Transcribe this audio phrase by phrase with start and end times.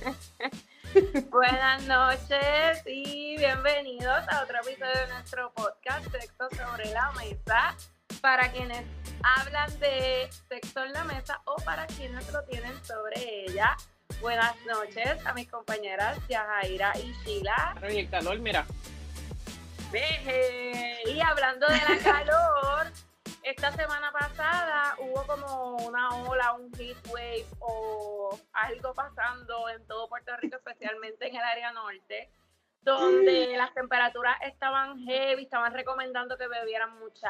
[1.30, 7.76] Buenas noches y bienvenidos a otro episodio de nuestro podcast Sexo sobre la Mesa.
[8.20, 8.84] Para quienes
[9.22, 13.76] hablan de sexo en la mesa o para quienes lo tienen sobre ella.
[14.20, 17.76] Buenas noches a mis compañeras Yajaira y Sheila.
[17.82, 18.66] El calor, mira.
[19.92, 22.59] Y hablando de la calor,
[23.50, 30.08] esta semana pasada hubo como una ola, un heat wave o algo pasando en todo
[30.08, 32.30] Puerto Rico, especialmente en el área norte,
[32.82, 37.28] donde las temperaturas estaban heavy, estaban recomendando que bebieran mucha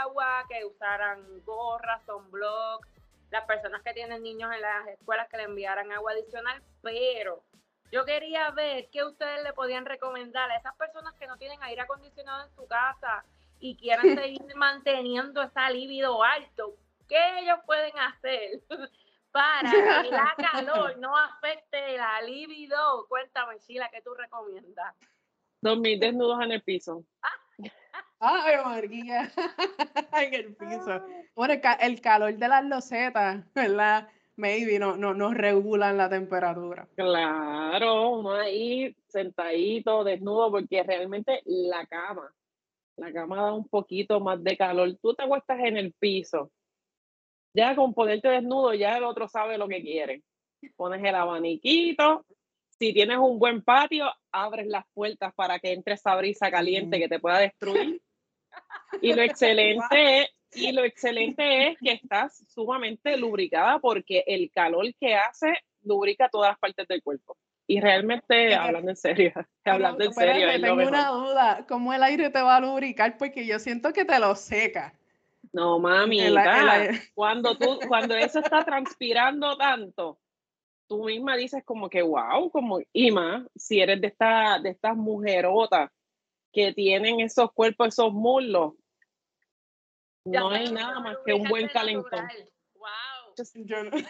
[0.00, 2.86] agua, que usaran gorras, sunblock,
[3.30, 7.42] las personas que tienen niños en las escuelas que le enviaran agua adicional, pero
[7.90, 11.80] yo quería ver qué ustedes le podían recomendar a esas personas que no tienen aire
[11.80, 13.24] acondicionado en su casa
[13.60, 16.76] y quieran seguir manteniendo ese libido alto.
[17.08, 18.60] ¿Qué ellos pueden hacer
[19.32, 23.06] para que la calor no afecte la libido?
[23.08, 24.94] Cuéntame, Sheila, ¿qué tú recomiendas?
[25.60, 27.04] Dormir desnudos en el piso.
[28.20, 29.32] Ay, María,
[30.12, 31.00] en el piso.
[31.36, 34.08] Bueno, el, calor de las losetas, ¿verdad?
[34.36, 36.86] Maybe no, no, no regulan la temperatura.
[36.96, 42.32] Claro, uno ahí sentadito, desnudo, porque realmente la cama,
[42.98, 44.96] la cama da un poquito más de calor.
[45.00, 46.50] Tú te acuestas en el piso.
[47.54, 50.22] Ya con ponerte desnudo, ya el otro sabe lo que quiere.
[50.76, 52.24] Pones el abaniquito.
[52.78, 57.08] Si tienes un buen patio, abres las puertas para que entre esa brisa caliente que
[57.08, 58.00] te pueda destruir.
[59.00, 64.86] Y lo excelente es, y lo excelente es que estás sumamente lubricada porque el calor
[65.00, 67.36] que hace lubrica todas las partes del cuerpo.
[67.70, 69.32] Y realmente, hablando en serio,
[69.64, 70.48] hablando en serio.
[70.58, 73.18] tengo una duda, ¿cómo el aire te va a lubricar?
[73.18, 74.94] Porque yo siento que te lo seca.
[75.52, 76.18] No, mami,
[77.14, 80.18] cuando, tú, cuando eso está transpirando tanto,
[80.86, 84.96] tú misma dices como que, wow, como, y más, si eres de, esta, de estas
[84.96, 85.90] mujerotas
[86.50, 88.72] que tienen esos cuerpos, esos muslos,
[90.24, 92.26] no hay nada más que un buen calentón.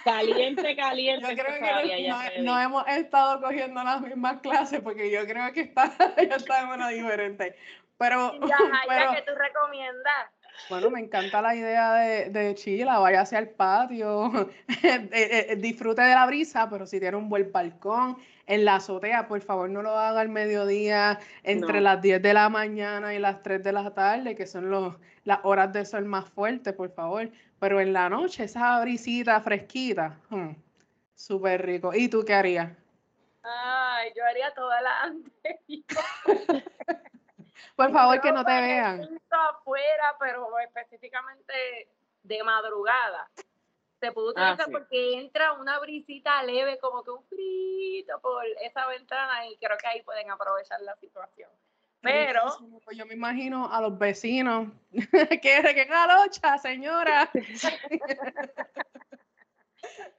[0.04, 1.36] Caliente, caliente.
[1.36, 5.92] Yo creo que no, hemos estado cogiendo las mismas clases porque yo creo que está,
[6.16, 7.54] en una diferente.
[7.98, 8.56] Pero, ya,
[8.88, 10.30] pero ¿qué tú recomiendas?
[10.68, 14.50] Bueno, me encanta la idea de, de Chila, vaya hacia el patio,
[14.82, 19.28] eh, eh, disfrute de la brisa, pero si tiene un buen balcón, en la azotea,
[19.28, 23.42] por favor no lo haga al mediodía, entre las 10 de la mañana y las
[23.42, 27.30] 3 de la tarde, que son los, las horas de sol más fuertes, por favor.
[27.60, 30.52] Pero en la noche, esa brisita fresquita, hmm,
[31.14, 31.92] súper rico.
[31.94, 32.72] ¿Y tú qué harías?
[33.42, 35.84] Ay, yo haría toda la anterior.
[37.76, 39.20] por favor, que no te vean.
[39.30, 41.52] afuera, pero específicamente
[42.22, 43.28] de madrugada
[44.00, 48.86] se puede ah, utilizar porque entra una brisita leve, como que un frito por esa
[48.86, 51.50] ventana y creo que ahí pueden aprovechar la situación.
[52.00, 52.42] Pero.
[52.84, 54.68] Pues yo me imagino a los vecinos.
[55.42, 57.28] que que calocha, señora.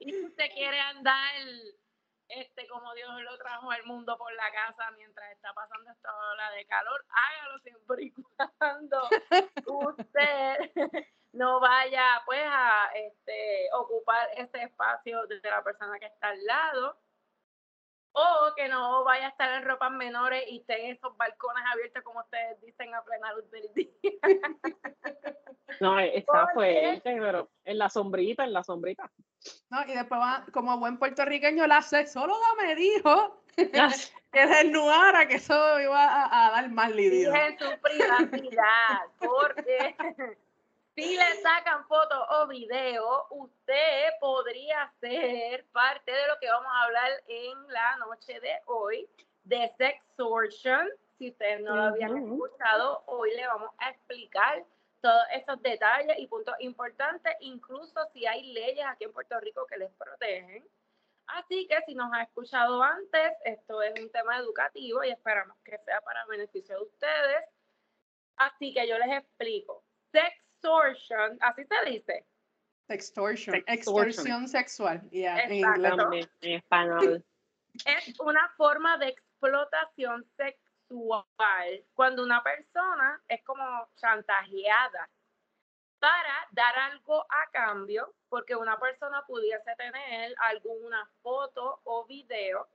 [0.00, 1.34] y si usted quiere andar
[2.28, 6.50] este como Dios lo trajo al mundo por la casa mientras está pasando esta ola
[6.52, 8.12] de calor, hágalo siempre y
[8.58, 9.08] cuando
[9.98, 10.70] usted
[11.32, 16.98] no vaya pues a este, ocupar ese espacio de la persona que está al lado
[18.12, 22.02] o que no vaya a estar en ropas menores y esté en esos balcones abiertos
[22.02, 23.90] como ustedes dicen a plena luz del día.
[25.78, 29.10] No, está fuerte, pero en la sombrita, en la sombrita.
[29.70, 35.80] No, y después va, como buen puertorriqueño, la sexóloga me dijo que desnudara, que eso
[35.80, 37.32] iba a, dar más libido.
[37.34, 40.36] en su privacidad, porque
[40.94, 46.82] si le sacan fotos o video, usted podría ser parte de lo que vamos a
[46.84, 49.08] hablar en la noche de hoy
[49.44, 50.88] de sextortion.
[51.18, 54.64] Si ustedes no lo habían escuchado, hoy le vamos a explicar
[55.00, 59.78] todos esos detalles y puntos importantes, incluso si hay leyes aquí en Puerto Rico que
[59.78, 60.66] les protegen.
[61.26, 65.78] Así que si nos ha escuchado antes, esto es un tema educativo y esperamos que
[65.78, 67.44] sea para beneficio de ustedes.
[68.36, 69.84] Así que yo les explico.
[70.12, 72.26] Sex extortion, así se dice.
[72.88, 77.24] Extortion, extorsión sexual, en, español.
[77.84, 83.62] Es una forma de explotación sexual cuando una persona es como
[83.94, 85.08] chantajeada
[86.00, 92.68] para dar algo a cambio, porque una persona pudiese tener alguna foto o video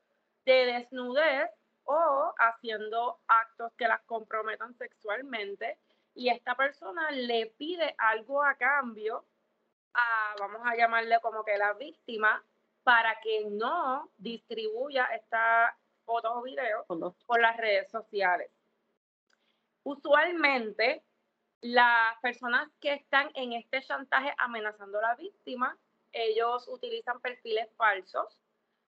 [0.46, 1.50] de desnudez
[1.84, 5.78] o haciendo actos que las comprometan sexualmente
[6.16, 9.26] y esta persona le pide algo a cambio
[9.94, 12.44] a, vamos a llamarle como que la víctima,
[12.84, 15.76] para que no distribuya esta
[16.06, 16.86] foto o video
[17.26, 18.52] por las redes sociales.
[19.84, 21.04] Usualmente,
[21.62, 25.78] las personas que están en este chantaje amenazando a la víctima,
[26.12, 28.40] ellos utilizan perfiles falsos,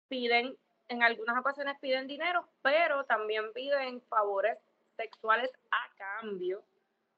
[0.07, 0.55] piden,
[0.87, 4.57] en algunas ocasiones piden dinero, pero también piden favores
[4.95, 6.63] sexuales a cambio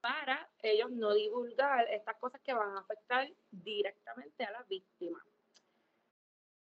[0.02, 5.24] para ellos no divulgar estas cosas que van a afectar directamente a la víctima.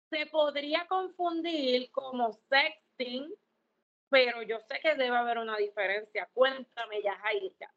[0.09, 3.33] Se podría confundir como sexting,
[4.09, 6.29] pero yo sé que debe haber una diferencia.
[6.33, 7.73] Cuéntame ya, Jaira.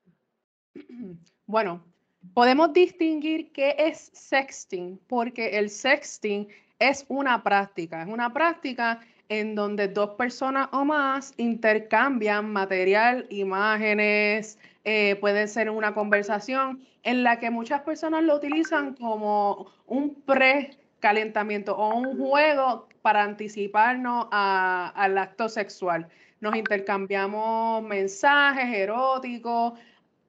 [1.47, 1.85] Bueno,
[2.33, 9.55] podemos distinguir qué es sexting, porque el sexting es una práctica, es una práctica en
[9.55, 17.39] donde dos personas o más intercambian material, imágenes, eh, puede ser una conversación en la
[17.39, 25.49] que muchas personas lo utilizan como un precalentamiento o un juego para anticiparnos al acto
[25.49, 26.09] sexual.
[26.41, 29.79] Nos intercambiamos mensajes eróticos,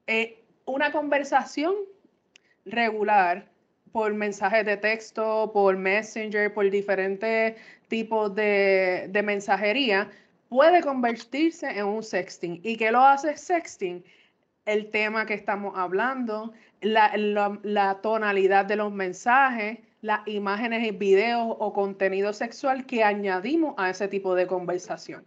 [0.06, 1.74] eh, una conversación
[2.64, 3.50] regular
[3.92, 7.56] por mensajes de texto, por Messenger, por diferentes
[7.88, 10.10] tipos de, de mensajería,
[10.48, 12.60] puede convertirse en un sexting.
[12.62, 14.04] ¿Y qué lo hace sexting?
[14.66, 21.72] El tema que estamos hablando, la, tonalidad de los mensajes, las imágenes y videos o
[21.72, 25.24] contenido sexual que añadimos a ese tipo de conversación.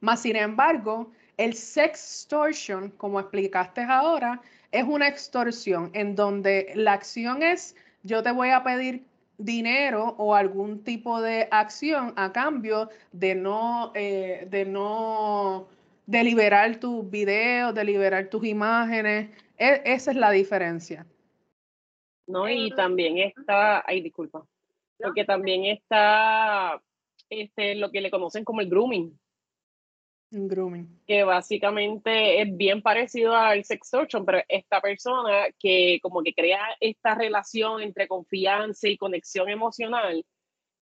[0.00, 4.42] Más sin embargo, el sextortion, como explicaste ahora,
[4.72, 9.04] es una extorsión en donde la acción es yo te voy a pedir
[9.38, 15.68] dinero o algún tipo de acción a cambio de no, eh, de no
[16.10, 19.30] de liberar tus videos, de liberar tus imágenes.
[19.56, 21.06] E, esa es la diferencia.
[22.26, 24.44] No, y también está, ay, disculpa,
[24.98, 26.82] porque también está
[27.28, 29.16] este, lo que le conocen como el grooming.
[30.32, 31.00] Grooming.
[31.06, 37.14] Que básicamente es bien parecido al sextortion, pero esta persona que como que crea esta
[37.14, 40.24] relación entre confianza y conexión emocional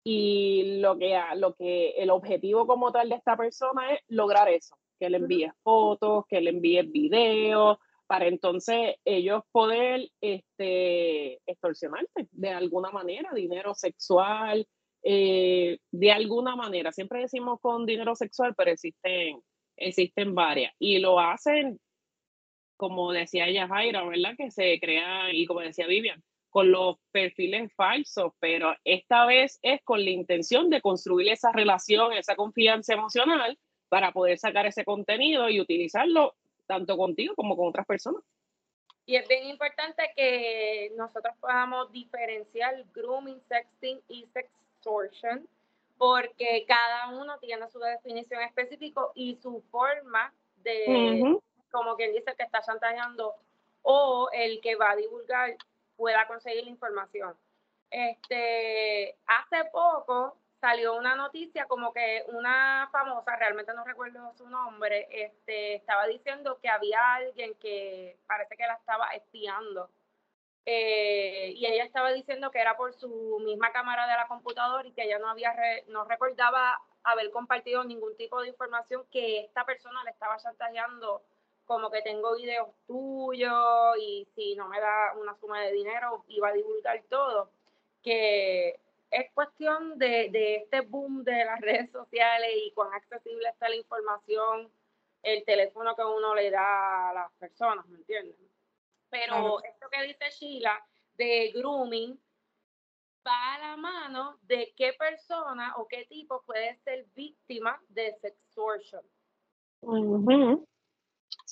[0.04, 4.76] y lo que, lo que el objetivo como tal de esta persona es lograr eso
[5.02, 7.76] que le envíes fotos, que le envíes videos,
[8.06, 14.64] para entonces ellos poder este, extorsionarte de alguna manera, dinero sexual,
[15.02, 16.93] eh, de alguna manera.
[16.93, 19.43] Siempre decimos con dinero sexual, pero existen,
[19.76, 20.72] existen varias.
[20.78, 21.81] Y lo hacen,
[22.76, 24.34] como decía ella Jaira, ¿verdad?
[24.37, 29.81] Que se crea, y como decía Vivian, con los perfiles falsos, pero esta vez es
[29.82, 33.58] con la intención de construir esa relación, esa confianza emocional
[33.92, 36.34] para poder sacar ese contenido y utilizarlo
[36.66, 38.22] tanto contigo como con otras personas.
[39.04, 45.46] Y es bien importante que nosotros podamos diferenciar grooming, sexting y sextortion,
[45.98, 50.32] porque cada uno tiene su definición específica y su forma
[50.64, 51.38] de,
[51.70, 53.34] como quien dice que está chantajeando
[53.82, 55.54] o el que va a divulgar
[55.98, 57.36] pueda conseguir la información.
[57.90, 65.09] Este, hace poco salió una noticia como que una famosa, realmente no recuerdo su nombre,
[65.11, 69.91] este, estaba diciendo que había alguien que parece que la estaba espiando.
[70.64, 74.92] Eh, y ella estaba diciendo que era por su misma cámara de la computadora y
[74.92, 75.52] que ella no había
[75.88, 81.25] no recordaba haber compartido ningún tipo de información que esta persona le estaba chantajeando
[81.64, 86.50] como que tengo videos tuyos y si no me da una suma de dinero iba
[86.50, 87.50] a divulgar todo
[88.04, 88.78] que
[89.12, 94.73] es cuestión de, este boom de las redes sociales y cuán accesible está la información,
[95.23, 98.37] el teléfono que uno le da a las personas, ¿me entiendes?
[99.11, 102.19] Pero esto que dice Sheila de grooming
[103.25, 109.02] va a la mano de qué persona o qué tipo puede ser víctima de sextortion.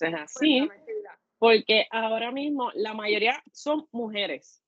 [0.01, 0.69] es así,
[1.39, 4.60] porque ahora mismo la mayoría son mujeres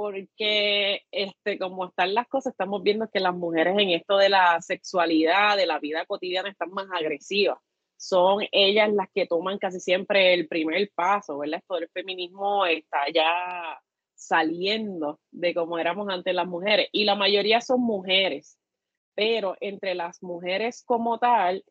[0.00, 4.58] porque este, como están las cosas, estamos viendo que las mujeres en esto de la
[4.62, 7.58] sexualidad, de la vida cotidiana, están más agresivas.
[7.98, 11.58] Son ellas las que toman casi siempre el primer paso, ¿verdad?
[11.58, 13.78] Esto del feminismo está ya
[14.14, 16.88] saliendo de como éramos antes las mujeres.
[16.92, 18.58] Y la mayoría son mujeres,
[19.14, 21.62] pero entre las mujeres como tal,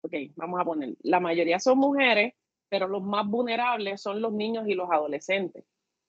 [0.00, 2.32] ok, vamos a poner, la mayoría son mujeres,
[2.70, 5.66] pero los más vulnerables son los niños y los adolescentes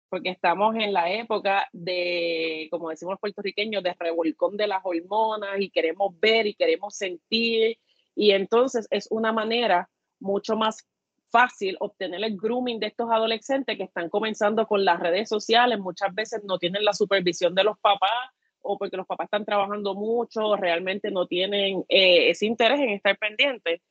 [0.10, 5.60] porque estamos en la época de, como decimos los puertorriqueños, de revolcón de las hormonas
[5.60, 7.78] y queremos ver y queremos sentir.
[8.16, 9.89] Y entonces es una manera
[10.20, 10.88] mucho más
[11.32, 16.13] fácil obtener el grooming de estos adolescentes que están comenzando con las redes sociales, muchas
[16.13, 20.56] veces no tienen la supervisión de los papás o porque los papás están trabajando mucho,
[20.56, 23.82] realmente no tienen eh, ese interés en estar pendientes.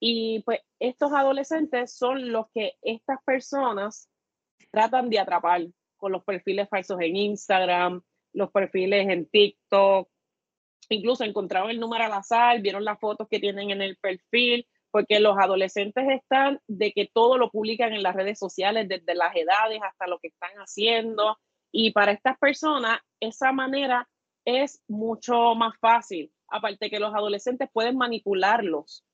[0.00, 4.08] Y pues estos adolescentes son los que estas personas
[4.70, 10.08] tratan de atrapar con los perfiles falsos en Instagram, los perfiles en TikTok,
[10.88, 15.20] incluso encontraron el número al azar, vieron las fotos que tienen en el perfil, porque
[15.20, 19.80] los adolescentes están de que todo lo publican en las redes sociales, desde las edades
[19.82, 21.38] hasta lo que están haciendo.
[21.70, 24.08] Y para estas personas, esa manera
[24.46, 26.32] es mucho más fácil.
[26.48, 29.04] Aparte que los adolescentes pueden manipularlos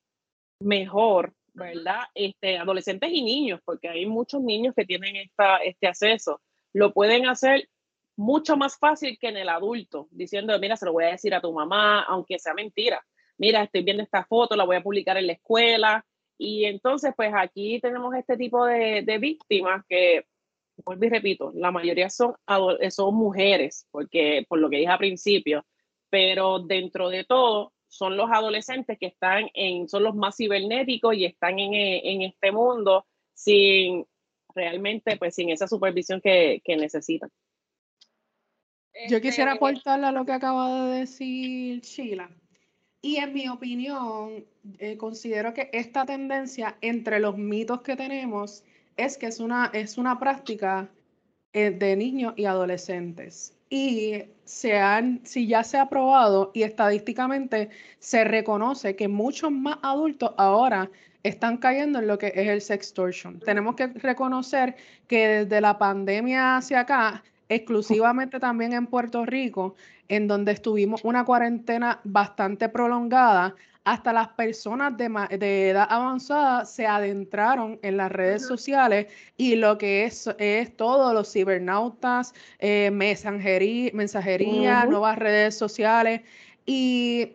[0.61, 2.01] mejor, ¿verdad?
[2.13, 6.41] Este, adolescentes y niños, porque hay muchos niños que tienen esta, este acceso.
[6.73, 7.69] Lo pueden hacer
[8.17, 11.41] mucho más fácil que en el adulto, diciendo, mira, se lo voy a decir a
[11.41, 13.03] tu mamá, aunque sea mentira.
[13.37, 16.05] Mira, estoy viendo esta foto, la voy a publicar en la escuela.
[16.37, 20.25] Y entonces, pues aquí tenemos este tipo de, de víctimas que
[20.83, 22.35] vuelvo y repito, la mayoría son,
[22.89, 25.65] son mujeres, porque por lo que dije al principio,
[26.09, 31.25] pero dentro de todo son los adolescentes que están en, son los más cibernéticos y
[31.25, 34.05] están en, en este mundo sin
[34.53, 37.29] realmente, pues sin esa supervisión que, que necesitan.
[39.09, 42.29] Yo quisiera este, aportarle a lo que acaba de decir Sheila.
[43.01, 44.45] Y en mi opinión,
[44.79, 48.63] eh, considero que esta tendencia entre los mitos que tenemos
[48.97, 50.89] es que es una, es una práctica
[51.53, 53.55] eh, de niños y adolescentes.
[53.75, 59.79] Y se han, si ya se ha probado y estadísticamente se reconoce que muchos más
[59.81, 60.89] adultos ahora
[61.23, 63.41] están cayendo en lo que es el sextortion.
[63.41, 64.77] Tenemos que reconocer
[65.09, 69.75] que desde la pandemia hacia acá, exclusivamente también en Puerto Rico,
[70.07, 73.55] en donde estuvimos una cuarentena bastante prolongada,
[73.85, 80.05] hasta las personas de, edad avanzada se adentraron en las redes sociales y lo que
[80.05, 86.21] es, es todo, los cibernautas, eh, mensajería, nuevas redes sociales
[86.65, 87.33] y,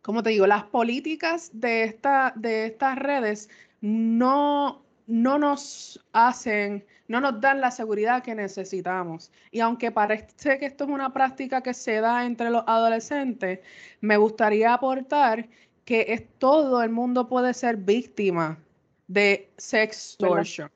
[0.00, 3.50] como te digo, las políticas de, esta, de estas redes
[3.80, 9.30] no, no nos hacen, no nos dan la seguridad que necesitamos.
[9.50, 13.60] Y aunque parece que esto es una práctica que se da entre los adolescentes,
[14.00, 15.48] me gustaría aportar
[15.84, 18.58] que es todo el mundo puede ser víctima
[19.06, 20.70] de sextortion.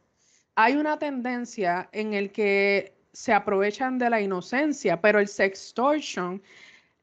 [0.54, 6.42] Hay una tendencia en el que se aprovechan de la inocencia, pero el sextortion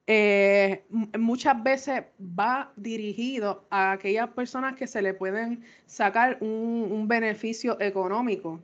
[0.08, 0.86] eh,
[1.18, 7.80] muchas veces va dirigido a aquellas personas que se le pueden sacar un, un beneficio
[7.82, 8.62] económico.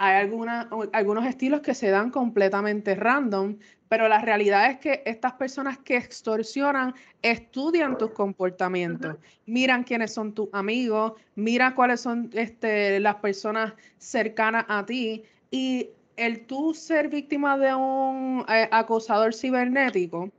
[0.00, 0.30] Hay
[0.92, 5.96] algunos estilos que se dan completamente random, pero la realidad es que estas personas que
[5.96, 9.16] extorsionan estudian tus comportamientos,
[9.46, 15.90] miran quiénes son tus amigos, mira cuáles son este, las personas cercanas a ti y
[16.16, 20.30] el tú ser víctima de un eh, acosador cibernético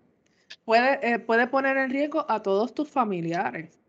[0.70, 3.80] puede, eh, puede poner en riesgo a todos tus familiares.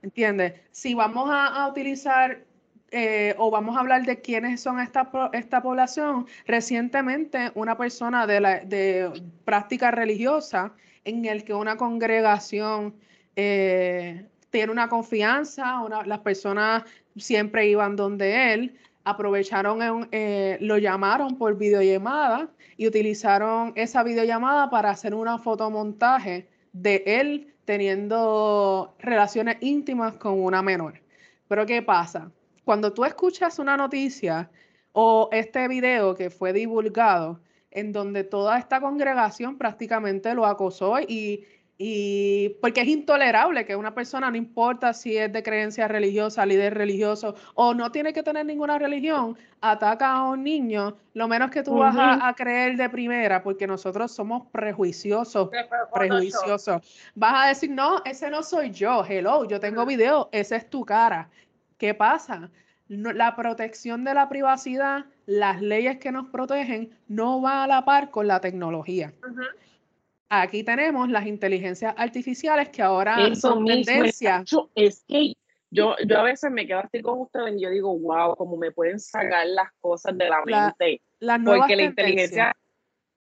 [0.00, 0.54] ¿Entiendes?
[0.70, 2.42] Si vamos a utilizar
[2.90, 6.26] eh, o vamos a hablar de quiénes son esta, esta población.
[6.46, 9.10] Recientemente, una persona de, la, de
[9.44, 10.72] práctica religiosa
[11.04, 12.94] en el que una congregación
[13.36, 16.84] eh, tiene una confianza, las personas
[17.16, 24.90] siempre iban donde él, aprovecharon, eh, lo llamaron por videollamada y utilizaron esa videollamada para
[24.90, 31.00] hacer una fotomontaje de él teniendo relaciones íntimas con una menor.
[31.48, 32.30] Pero ¿qué pasa?
[32.64, 34.50] cuando tú escuchas una noticia
[34.92, 37.40] o este video que fue divulgado,
[37.70, 41.44] en donde toda esta congregación prácticamente lo acosó y,
[41.78, 46.74] y porque es intolerable que una persona, no importa si es de creencia religiosa, líder
[46.74, 51.62] religioso o no tiene que tener ninguna religión, ataca a un niño, lo menos que
[51.62, 55.50] tú vas a, creer de primera, porque nosotros somos prejuiciosos,
[55.92, 57.10] prejuiciosos.
[57.14, 60.84] Vas a decir, no, ese no soy yo, hello, yo tengo video, esa es tu
[60.84, 61.30] cara.
[61.78, 62.50] ¿Qué pasa?
[62.88, 68.10] la protección de la privacidad, las leyes que nos protegen, no va a la par
[68.10, 69.14] con la tecnología.
[70.34, 74.42] Aquí tenemos las inteligencias artificiales que ahora son tendencia.
[74.74, 75.34] Es que
[75.70, 78.72] yo, yo a veces me quedo así con ustedes y yo digo, wow, cómo me
[78.72, 81.02] pueden sacar las cosas de la mente.
[81.44, 82.56] porque la inteligencia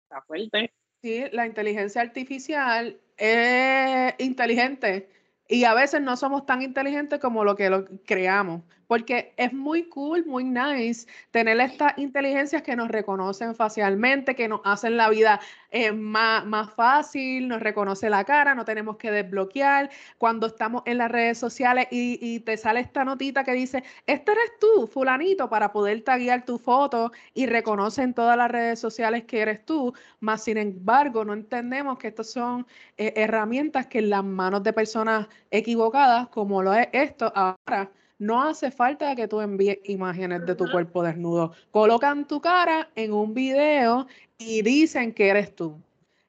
[0.03, 0.75] está fuerte.
[1.03, 5.09] Sí, la inteligencia artificial es inteligente
[5.49, 9.85] y a veces no somos tan inteligentes como lo que lo creamos, porque es muy
[9.85, 15.41] cool, muy nice tener estas inteligencias que nos reconocen facialmente, que nos hacen la vida
[15.71, 19.89] eh, más, más fácil, nos reconoce la cara, no tenemos que desbloquear.
[20.19, 24.59] Cuando estamos en las redes sociales y, te sale esta notita que dice, este eres
[24.61, 29.65] tú, fulanito, para poder taguear tu foto y reconocen todas las redes sociales que eres
[29.65, 32.67] tú, más sin embargo no entendemos que estas son
[32.99, 37.91] eh, herramientas que en las manos de personas equivocadas, como lo es esto ahora,
[38.23, 41.52] no hace falta que tú envíes imágenes de tu cuerpo desnudo.
[41.73, 44.07] Colocan tu cara en un video
[44.38, 45.76] y dicen que eres tú.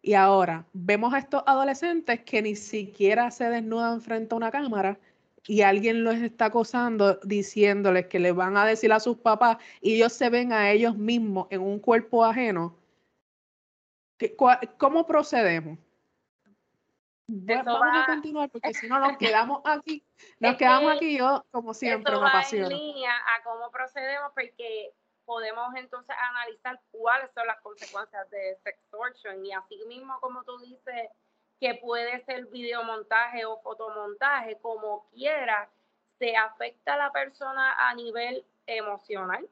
[0.02, 4.98] Y ahora vemos a estos adolescentes que ni siquiera se desnudan frente a una cámara
[5.46, 9.94] y alguien los está acosando diciéndoles que le van a decir a sus papás y
[9.94, 12.76] ellos se ven a ellos mismos en un cuerpo ajeno.
[14.80, 15.78] ¿Cómo procedemos?
[17.64, 20.06] Vamos a continuar porque si no nos quedamos aquí,
[20.40, 22.68] nos quedamos aquí yo como siempre me apasiona.
[22.68, 24.94] en línea a cómo procedemos porque
[25.26, 31.10] podemos entonces analizar cuáles son las consecuencias de sextortion y así mismo como tú dices
[31.60, 35.70] que puede ser videomontaje o fotomontaje como quiera
[36.20, 39.48] se afecta a la persona a nivel emocional,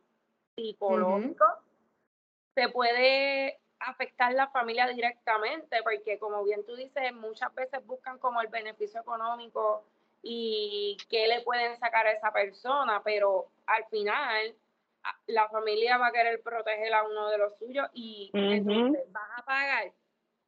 [0.56, 1.46] psicológico,
[2.54, 8.42] se puede afectar la familia directamente, porque como bien tú dices, muchas veces buscan como
[8.42, 9.84] el beneficio económico
[10.22, 14.56] y qué le pueden sacar a esa persona, pero al final
[15.28, 19.44] la familia va a querer proteger a uno de los suyos y entonces vas a
[19.44, 19.92] pagar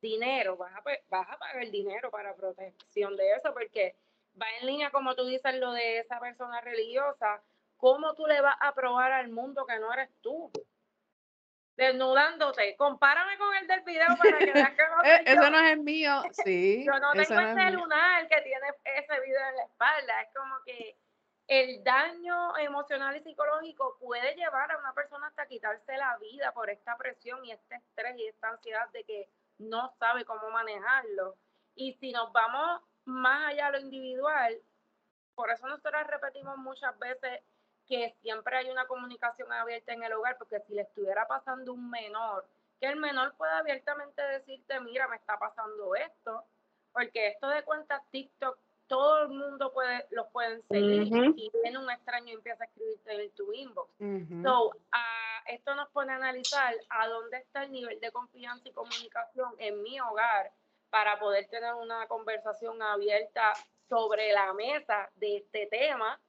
[0.02, 3.96] dinero, vas a, vas a pagar dinero para protección de eso, porque
[4.40, 7.42] va en línea, como tú dices, lo de esa persona religiosa,
[7.78, 10.52] ¿cómo tú le vas a probar al mundo que no eres tú?
[11.76, 12.76] Desnudándote.
[12.78, 15.80] Compárame con el del video para que veas que no eh, Eso no es el
[15.80, 16.84] mío, sí.
[16.86, 20.22] yo no tengo el celular que tiene ese video en la espalda.
[20.22, 20.98] Es como que
[21.48, 26.70] el daño emocional y psicológico puede llevar a una persona hasta quitarse la vida por
[26.70, 31.36] esta presión y este estrés y esta ansiedad de que no sabe cómo manejarlo.
[31.76, 34.62] Y si nos vamos más allá de lo individual,
[35.36, 37.42] por eso nosotros repetimos muchas veces
[37.88, 41.90] que siempre hay una comunicación abierta en el hogar, porque si le estuviera pasando un
[41.90, 42.46] menor,
[42.80, 46.44] que el menor pueda abiertamente decirte, mira, me está pasando esto,
[46.92, 51.90] porque esto de cuentas TikTok, todo el mundo puede, los pueden seguir y viene un
[51.90, 53.90] extraño y empieza a escribirte en tu inbox.
[54.44, 54.72] So,
[55.48, 59.82] esto nos pone a analizar a dónde está el nivel de confianza y comunicación en
[59.82, 60.52] mi hogar
[60.90, 63.54] para poder tener una conversación abierta
[63.90, 66.20] sobre la mesa de este tema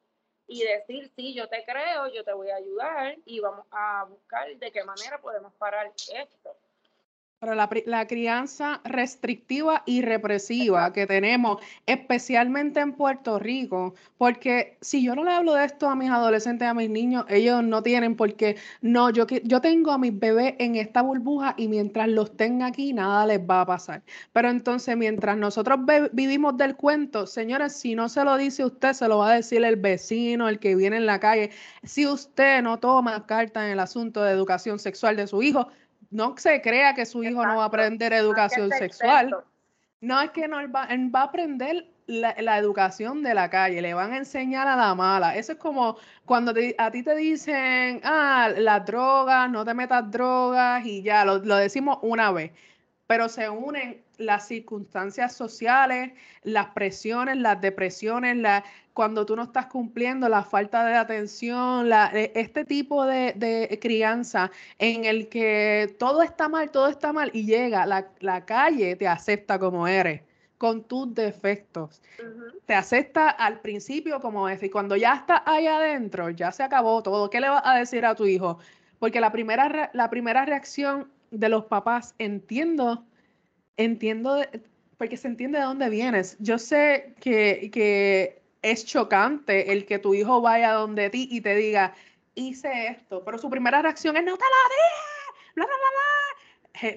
[0.47, 4.55] y decir, sí, yo te creo, yo te voy a ayudar y vamos a buscar
[4.57, 6.57] de qué manera podemos parar esto.
[7.45, 15.05] Pero la, la, crianza restrictiva y represiva que tenemos, especialmente en Puerto Rico, porque si
[15.05, 18.17] yo no le hablo de esto a mis adolescentes, a mis niños, ellos no tienen
[18.17, 22.65] porque no, yo, yo tengo a mis bebés en esta burbuja y mientras los tenga
[22.65, 24.03] aquí, nada les va a pasar.
[24.33, 25.81] Pero entonces, mientras nosotros
[26.13, 29.63] vivimos del cuento, señores, si no se lo dice usted, se lo va a decir
[29.63, 31.51] el vecino, el que viene en la calle.
[31.83, 35.69] Si usted no toma carta en el asunto de educación sexual de su hijo,
[36.11, 39.37] no se crea que su hijo no va a aprender educación sexual.
[40.01, 43.95] No es que no, él va, va a aprender la, educación de la calle, le
[43.95, 45.37] van a enseñar a la mala.
[45.37, 50.85] Eso es como cuando a ti te dicen, ah, las drogas, no te metas drogas
[50.85, 52.53] y ya, lo, lo decimos una vez
[53.07, 56.13] pero se unen las circunstancias sociales,
[56.43, 58.65] las presiones, las depresiones, la,
[58.95, 64.51] cuando tú no estás cumpliendo, la falta de atención, la, e, este tipo de, crianza
[64.79, 69.09] en el que todo está mal, todo está mal y llega, la, la calle te
[69.09, 70.23] acepta como eres
[70.57, 72.01] con tus defectos.
[72.65, 77.03] Te acepta al principio como es y cuando ya estás ahí adentro, ya se acabó
[77.03, 77.29] todo.
[77.29, 78.59] ¿Qué le vas a decir a tu hijo?
[78.99, 83.07] Porque la primera, la primera reacción de los papás, entiendo,
[83.77, 84.41] entiendo,
[84.97, 86.37] porque se entiende de dónde vienes.
[86.41, 91.55] Yo sé que, que es chocante el que tu hijo vaya donde ti y te
[91.55, 91.95] diga,
[92.35, 96.44] hice esto, pero su primera reacción es, no te la dije, bla, bla, bla.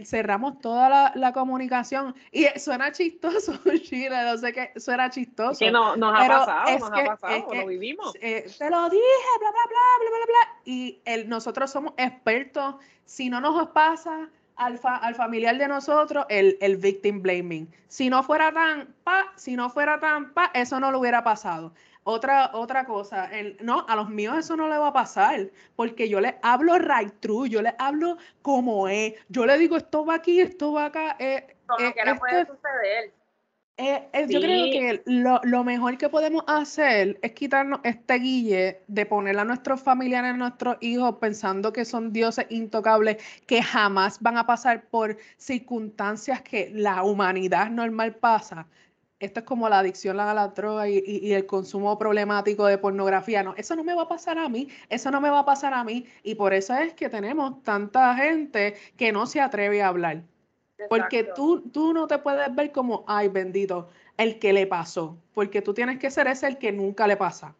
[0.05, 5.59] Cerramos toda la, comunicación y suena chistoso, Chile, no sé qué, suena chistoso.
[5.59, 8.13] que no, nos ha pasado, nos ha pasado, lo vivimos.
[8.19, 9.03] Eh, te lo dije,
[9.39, 10.61] bla, bla, bla, bla, bla, bla.
[10.65, 16.57] Y el, nosotros somos expertos, si no nos pasa, al, al, familiar de nosotros el,
[16.61, 17.71] el, victim blaming.
[17.87, 21.73] Si no fuera tan pa, si no fuera tan pa, eso no le hubiera pasado.
[22.09, 26.07] Otra, otra cosa, el, no, a los míos eso no le va a pasar, porque
[26.07, 30.15] yo les hablo right true, yo les hablo como es, yo le digo esto va
[30.15, 31.17] aquí, esto va acá.
[31.19, 33.11] Eh, como eh, que no puede suceder.
[33.75, 38.81] Eh, eh, yo creo que lo, lo, mejor que podemos hacer es quitarnos este guille
[38.87, 44.21] de poner a nuestros familiares, a nuestros hijos, pensando que son dioses intocables, que jamás
[44.21, 48.65] van a pasar por circunstancias que la humanidad normal pasa.
[49.19, 53.41] Esto es como la adicción a la droga y, y, el consumo problemático de pornografía.
[53.41, 55.73] No, eso no me va a pasar a mí, eso no me va a pasar
[55.73, 56.05] a mí.
[56.21, 60.21] Y por eso es que tenemos tanta gente que no se atreve a hablar.
[60.89, 65.17] Porque tú, tú no te puedes ver como, ay, bendito, el que le pasó.
[65.33, 67.55] Porque tú tienes que ser ese el que nunca le pasa.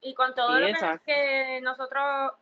[0.00, 0.66] Y con todo lo
[1.04, 2.32] que, nosotros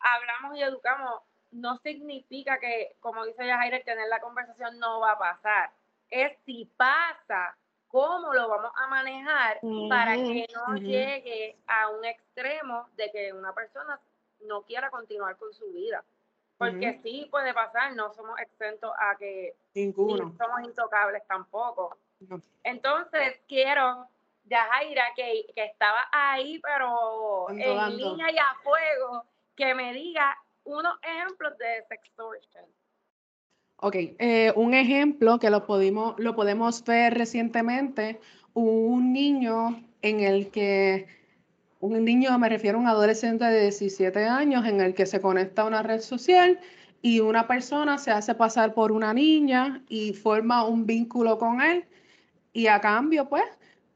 [0.00, 1.20] hablamos y educamos,
[1.52, 5.70] no significa que, como dice Yajaira, tener la conversación no va a pasar.
[6.10, 7.56] Es si pasa,
[7.88, 13.54] cómo lo vamos a manejar para que no llegue a un extremo de que una
[13.54, 13.98] persona
[14.40, 16.04] no quiera continuar con su vida.
[16.58, 20.34] Porque sí puede pasar, no somos exentos a que Ninguno.
[20.38, 21.98] somos intocables tampoco.
[22.64, 24.08] Entonces, quiero,
[24.44, 30.98] Yajaira, que, que estaba ahí, pero en línea y a fuego, que me diga unos
[31.02, 32.64] ejemplos de sextortion.
[33.78, 38.20] Ok, eh, un ejemplo que lo, pudimos, lo podemos ver recientemente,
[38.54, 41.06] un niño en el que
[41.80, 45.62] un niño, me refiero a un adolescente de 17 años en el que se conecta
[45.62, 46.58] a una red social
[47.02, 51.84] y una persona se hace pasar por una niña y forma un vínculo con él
[52.52, 53.44] y a cambio, pues,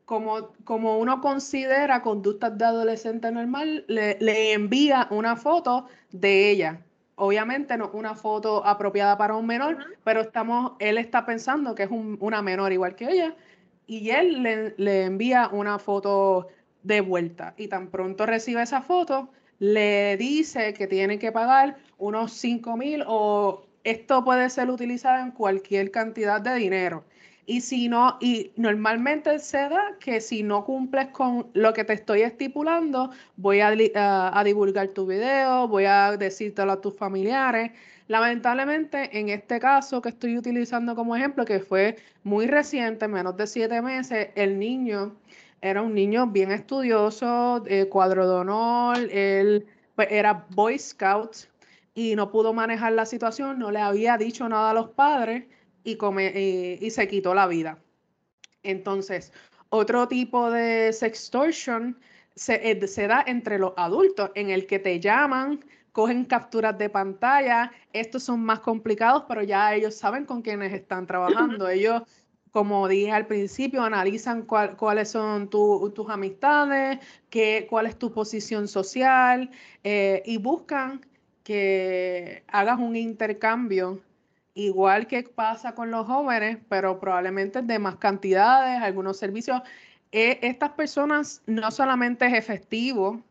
[0.05, 6.81] como, como uno considera conductas de adolescente normal, le, envía una foto de ella.
[7.23, 11.91] Obviamente no una foto apropiada para un menor, pero estamos, él está pensando que es
[11.91, 13.37] una menor igual que ella
[13.87, 16.49] y él le, le envía una foto
[16.83, 17.53] de vuelta.
[17.59, 19.29] Y tan pronto recibe esa foto,
[19.59, 25.33] le dice que tiene que pagar unos 5 mil o esto puede ser utilizado en
[25.33, 27.05] cualquier cantidad de dinero.
[27.51, 31.95] Y si no, y normalmente se da que si no cumples con lo que te
[31.95, 33.73] estoy estipulando, voy a,
[34.39, 37.73] a, divulgar tu video, voy a decírtelo a tus familiares.
[38.07, 43.49] Lamentablemente, en este caso que estoy utilizando como ejemplo, que fue muy reciente, menos de
[43.49, 45.17] siete meses, el niño
[45.61, 51.49] era un niño bien estudioso, eh, cuadro de honor, él pues, era Boy Scout
[51.95, 55.47] y no pudo manejar la situación, no le había dicho nada a los padres
[55.85, 55.99] y,
[56.81, 57.79] y, se quitó la vida.
[58.63, 59.33] Entonces,
[59.69, 61.99] otro tipo de sextortion
[62.35, 66.89] se, eh, se, da entre los adultos, en el que te llaman, cogen capturas de
[66.89, 67.73] pantalla.
[67.93, 71.69] Estos son más complicados, pero ya ellos saben con quiénes están trabajando.
[71.69, 72.03] Ellos
[72.51, 79.51] como dije al principio, analizan cuáles son tus amistades, qué, cuál es tu posición social
[79.85, 81.07] eh, y buscan
[81.45, 84.01] que hagas un intercambio,
[84.55, 89.61] igual que pasa con los jóvenes, pero probablemente de más cantidades, algunos servicios.
[90.13, 93.23] Eh, estas personas no solamente es efectivo,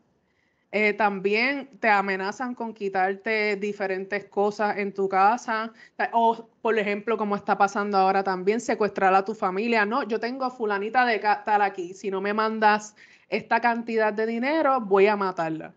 [0.72, 5.72] eh, también te amenazan con quitarte diferentes cosas en tu casa
[6.12, 9.84] o, por ejemplo, como está pasando ahora también, secuestrar a tu familia.
[9.84, 11.92] No, yo tengo a fulanita de tal aquí.
[11.94, 12.94] Si no me mandas
[13.28, 15.74] esta cantidad de dinero, voy a matarla.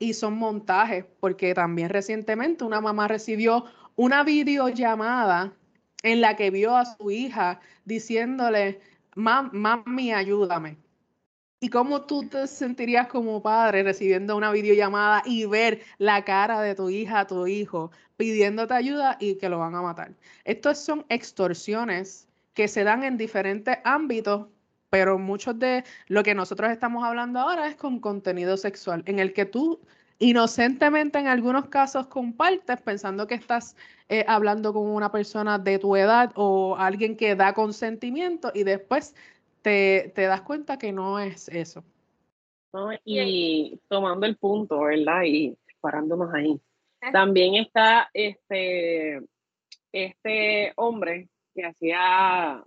[0.00, 5.52] Y son montajes, porque también recientemente una mamá recibió una videollamada
[6.02, 8.80] en la que vio a su hija diciéndole,
[9.14, 10.76] mami, ayúdame
[11.62, 16.74] ¿Y cómo tú te sentirías como padre recibiendo una videollamada y ver la cara de
[16.74, 20.12] tu hija, tu hijo, pidiéndote ayuda y que lo van a matar?
[20.44, 24.48] Estos son extorsiones que se dan en diferentes ámbitos,
[24.90, 29.32] pero muchos de lo que nosotros estamos hablando ahora es con contenido sexual, en el
[29.32, 29.78] que tú
[30.18, 33.76] inocentemente en algunos casos compartes pensando que estás
[34.08, 39.14] eh, hablando con una persona de tu edad o alguien que da consentimiento y después
[39.62, 41.84] te, das cuenta que no es eso.
[43.04, 45.22] y tomando el punto, ¿verdad?
[45.24, 46.60] Y parándonos ahí.
[47.12, 49.20] También está este,
[49.92, 52.62] este hombre que hacía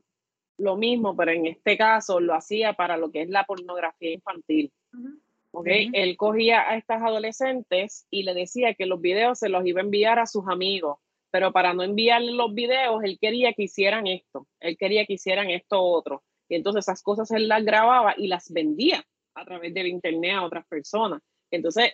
[0.57, 4.71] lo mismo, pero en este caso lo hacía para lo que es la pornografía infantil.
[5.63, 9.83] Él cogía a estas adolescentes y le decía que los videos se los iba a
[9.83, 10.97] enviar a sus amigos,
[11.31, 15.49] pero para no enviarle los videos, él quería que hicieran esto, él quería que hicieran
[15.49, 16.23] esto otro.
[16.47, 20.45] Y entonces esas cosas él las grababa y las vendía a través del internet a
[20.45, 21.21] otras personas.
[21.51, 21.93] Entonces,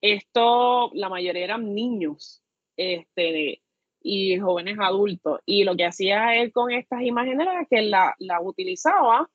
[0.00, 2.42] esto, la mayoría eran niños
[2.76, 3.62] este,
[4.02, 5.40] y jóvenes adultos.
[5.46, 9.28] Y lo que hacía él con estas imágenes era que las la utilizaba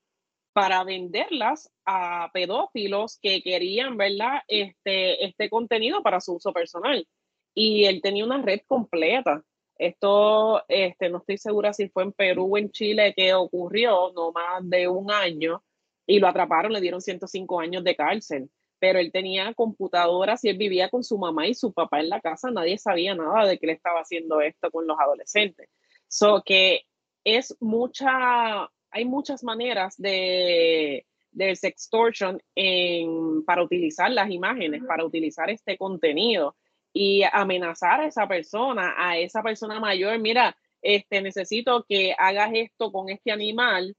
[0.55, 4.39] para venderlas a pedófilos que querían, ¿verdad?
[4.47, 7.05] Este, este contenido para su uso personal.
[7.53, 9.43] Y él tenía una red completa
[9.77, 14.31] Esto, este, no estoy segura si fue en Perú o en Chile que ocurrió, no
[14.31, 15.61] más de un año,
[16.07, 18.49] y lo atraparon, le dieron 105 años de cárcel.
[18.79, 22.21] Pero él tenía computadoras y él vivía con su mamá y su papá en la
[22.21, 25.69] casa, nadie sabía nada de que él estaba haciendo esto con los adolescentes.
[26.07, 26.83] So que
[27.25, 35.49] es mucha, hay muchas maneras de, de sextortion en, para utilizar las imágenes, para utilizar
[35.49, 36.55] este contenido
[36.93, 42.89] y amenazar a esa persona, a esa persona mayor, mira, este, necesito que hagas esto
[42.93, 43.97] con este animal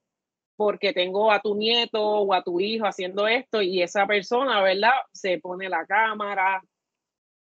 [0.57, 4.95] porque tengo a tu nieto o a tu hijo haciendo esto y esa persona, ¿verdad?
[5.13, 6.63] Se pone la cámara,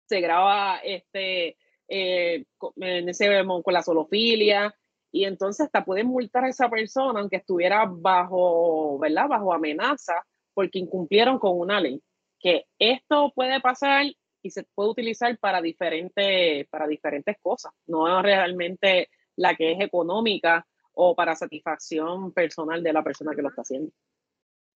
[0.06, 1.56] se graba este,
[1.88, 2.44] eh,
[2.76, 4.74] ese, con la solofilia
[5.10, 9.28] y entonces hasta pueden multar a esa persona aunque estuviera bajo, ¿verdad?
[9.28, 12.02] Bajo amenaza porque incumplieron con una ley.
[12.40, 14.06] Que esto puede pasar
[14.42, 20.66] y se puede utilizar para diferentes, para diferentes cosas, no realmente la que es económica
[20.92, 23.90] o para satisfacción personal de la persona que lo está haciendo.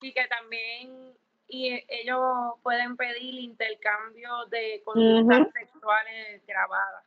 [0.01, 1.15] Y que también
[1.49, 2.21] y e, ellos
[2.63, 7.05] pueden pedir intercambio de conductas sexuales grabadas.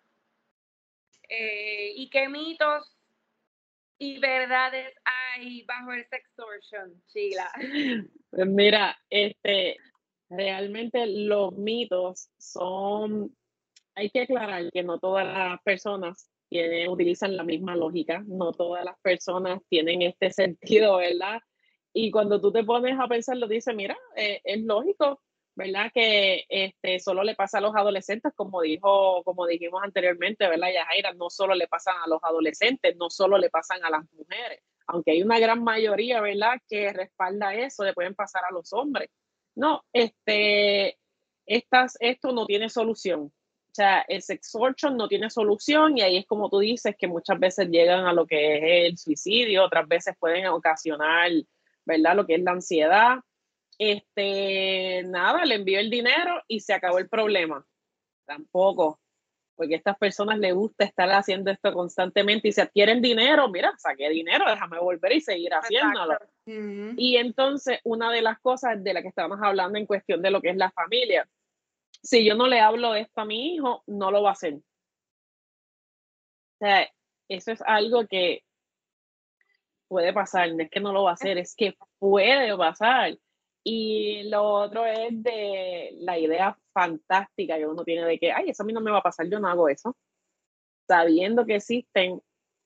[1.28, 2.95] Eh, ¿Y qué mitos
[3.98, 7.50] y verdades hay bajo el sextortion, Sheila?
[8.32, 9.78] Pues mira, este,
[10.30, 13.34] realmente los mitos son,
[13.96, 18.84] hay que aclarar que no todas las personas tienen, utilizan la misma lógica, no todas
[18.84, 21.40] las personas tienen este sentido, ¿verdad?
[21.94, 25.22] Y cuando tú te pones a pensarlo, dices, mira, eh, es lógico,
[25.56, 25.92] ¿verdad?
[25.94, 30.70] Que este, solo le pasa a los adolescentes, como dijo, como dijimos anteriormente, ¿verdad?
[30.74, 34.62] Yajaira, no solo le pasan a los adolescentes, no solo le pasan a las mujeres,
[34.88, 36.58] aunque hay una gran mayoría, ¿verdad?
[36.68, 39.10] Que respalda eso, le pueden pasar a los hombres.
[39.56, 40.98] No, este,
[41.46, 43.22] estas, esto no tiene solución.
[43.22, 47.40] O sea, el sextortion no tiene solución y ahí es como tú dices que muchas
[47.40, 51.32] veces llegan a lo que es el suicidio, otras veces pueden ocasionar,
[51.86, 52.16] ¿verdad?
[52.16, 53.18] Lo que es la ansiedad.
[53.78, 57.66] Este, nada, le envío el dinero y se acabó el problema.
[58.26, 59.00] Tampoco
[59.56, 63.74] porque a estas personas les gusta estar haciendo esto constantemente y si adquieren dinero, mira,
[63.78, 66.18] saqué dinero, déjame volver y seguir haciéndolo.
[66.46, 70.42] Y entonces, una de las cosas de las que estamos hablando en cuestión de lo
[70.42, 71.28] que es la familia,
[72.04, 74.56] si yo no le hablo de esto a mi hijo, no lo va a hacer.
[74.56, 74.62] O
[76.60, 76.88] sea,
[77.30, 78.44] eso es algo que
[79.88, 83.18] puede pasar, no es que no lo va a hacer, es que puede pasar.
[83.68, 88.64] Y lo otro es de la idea fantástica que uno tiene de que, ay, eso
[88.64, 89.98] a mí no me va a pasar, yo no hago eso.
[90.88, 92.22] Sabiendo que existen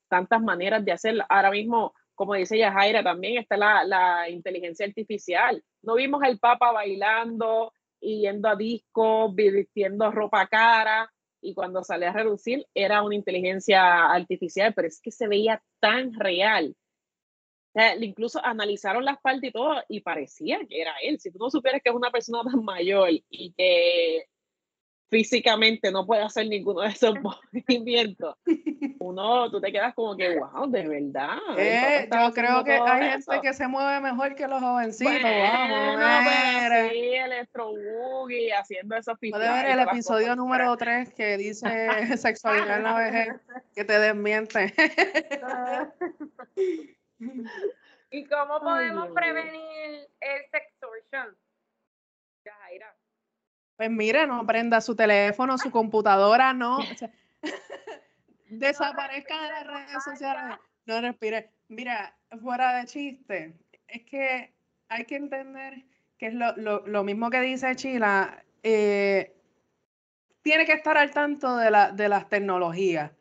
[0.09, 1.23] tantas maneras de hacerlo.
[1.29, 5.63] Ahora mismo, como dice Yajaira, también está la, la inteligencia artificial.
[5.81, 12.13] No vimos al Papa bailando yendo a discos, vistiendo ropa cara, y cuando sale a
[12.13, 16.75] reducir era una inteligencia artificial, pero es que se veía tan real
[17.99, 21.19] incluso analizaron las partes y todo y parecía que era él.
[21.19, 24.25] Si tú no supieras que es una persona tan mayor y que
[25.09, 28.35] físicamente no puede hacer ninguno de esos movimientos,
[28.99, 31.37] uno, tú te quedas como que, wow, de verdad.
[31.57, 35.13] Eh, yo creo que hay gente que se mueve mejor que los jovencitos.
[35.23, 41.67] vamos, pues, sí, electro boogie, haciendo esos Puede ver el episodio número 3 que dice
[42.17, 43.35] sexualidad en la vejez,
[43.73, 44.73] que te desmiente.
[48.11, 51.37] ¿Y cómo podemos prevenir el sextortion?
[52.43, 52.95] Jaira.
[53.75, 56.79] Pues mire, no prenda su teléfono, su computadora, no.
[58.49, 60.57] desaparezca de las redes sociales.
[60.85, 61.51] No respire.
[61.67, 63.53] Mira, fuera de chiste,
[63.87, 64.53] es que
[64.89, 65.85] hay que entender
[66.17, 68.43] que es lo, mismo que dice Chila.
[68.63, 69.35] Eh,
[70.41, 73.11] tiene que estar al tanto de, la, de las tecnologías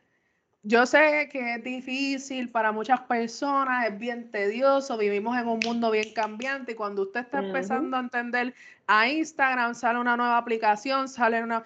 [0.62, 5.90] yo sé que es difícil para muchas personas, es bien tedioso, vivimos en un mundo
[5.90, 8.54] bien cambiante y cuando usted está empezando a entender
[8.86, 11.62] a Instagram, sale una nueva aplicación, sale una...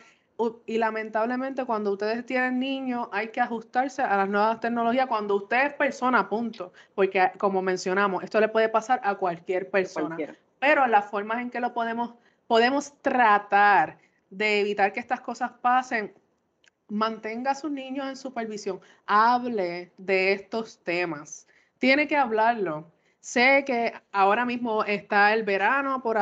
[0.67, 5.67] Y lamentablemente cuando ustedes tienen niños hay que ajustarse a las nuevas tecnologías cuando usted
[5.67, 6.73] es persona, punto.
[6.95, 10.17] Porque como mencionamos, esto le puede pasar a cualquier persona.
[10.59, 12.15] Pero las formas en que lo podemos,
[12.49, 13.99] podemos tratar
[14.31, 16.13] de evitar que estas cosas pasen
[16.93, 21.47] mantenga a sus niños en supervisión, hable de estos temas.
[21.79, 22.93] Tiene que hablarlo.
[23.21, 26.19] Sé que ahora mismo está el verano por,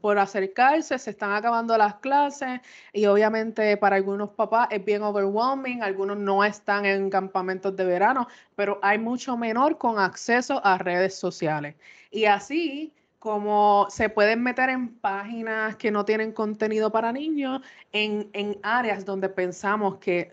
[0.00, 2.60] por, acercarse, se están acabando las clases
[2.92, 8.26] y obviamente para algunos papás es bien overwhelming, algunos no están en campamentos de verano,
[8.56, 11.76] pero hay mucho menor con acceso a redes sociales.
[12.10, 12.95] Y así
[13.26, 17.60] como se pueden meter en páginas que no tienen contenido para niños,
[17.90, 18.30] en,
[18.62, 20.32] áreas donde pensamos que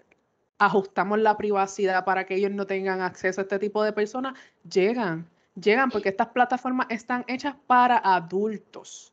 [0.59, 4.35] ajustamos la privacidad para que ellos no tengan acceso a este tipo de personas,
[4.71, 5.27] llegan,
[5.59, 9.11] llegan porque estas plataformas están hechas para adultos.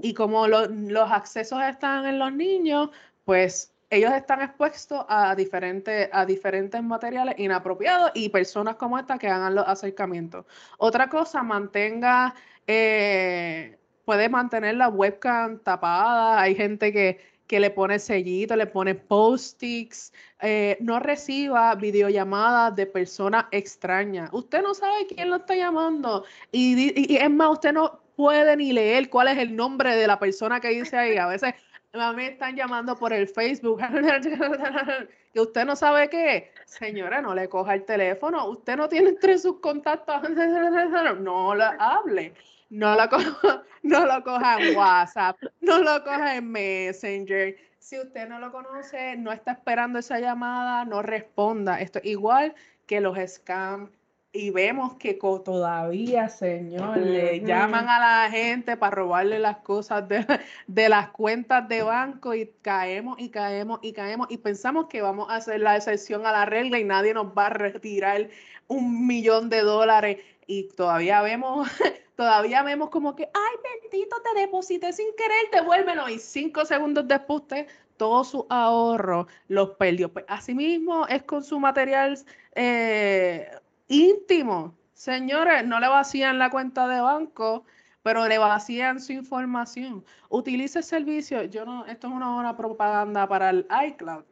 [0.00, 2.88] Y como los accesos están en los niños,
[3.26, 9.28] pues ellos están expuestos a diferentes, a diferentes materiales inapropiados y personas como esta que
[9.28, 10.46] hagan los acercamientos.
[10.78, 12.34] Otra cosa, mantenga,
[12.68, 16.40] eh, puede mantener la webcam tapada.
[16.40, 20.12] Hay gente que, que le pone sellito, le pone post-its.
[20.40, 24.30] Eh, no reciba videollamadas de personas extrañas.
[24.32, 26.24] Usted no sabe quién lo está llamando.
[26.52, 30.18] Y, y es más, usted no puede ni leer cuál es el nombre de la
[30.20, 31.16] persona que dice ahí.
[31.16, 31.54] A veces
[31.92, 33.80] a están llamando por el Facebook,
[35.32, 36.52] que usted no sabe qué.
[36.64, 38.46] Señora, no le coja el teléfono.
[38.48, 40.22] Usted no tiene entre sus contactos.
[41.20, 42.34] No lo hable.
[42.70, 45.36] No lo coja, no lo coja en WhatsApp.
[45.60, 47.56] No lo coja en Messenger.
[47.78, 51.80] Si usted no lo conoce, no está esperando esa llamada, no responda.
[51.80, 52.54] Esto igual
[52.86, 53.90] que los scams
[54.32, 60.24] y vemos que todavía, señor, le llaman a la gente para robarle las cosas de,
[60.68, 65.28] de, las cuentas de banco y caemos y caemos y caemos y pensamos que vamos
[65.30, 68.28] a hacer la excepción a la regla y nadie nos va a retirar
[68.68, 70.18] un millón de dólares.
[70.46, 71.68] Y todavía vemos,
[72.16, 77.40] todavía vemos como que, ay, bendito, te deposité sin querer, devuélvelo y cinco segundos después
[77.40, 77.66] usted
[77.96, 80.10] todo su ahorro los perdió.
[80.10, 82.18] Pues asimismo es con su material
[82.54, 83.50] eh,
[83.90, 84.78] íntimo.
[84.94, 87.64] Señores, no le vacían la cuenta de banco,
[88.02, 90.04] pero le vacían su información.
[90.30, 91.44] Utilice el servicio.
[91.44, 94.24] Yo no, esto es una buena propaganda para el iCloud,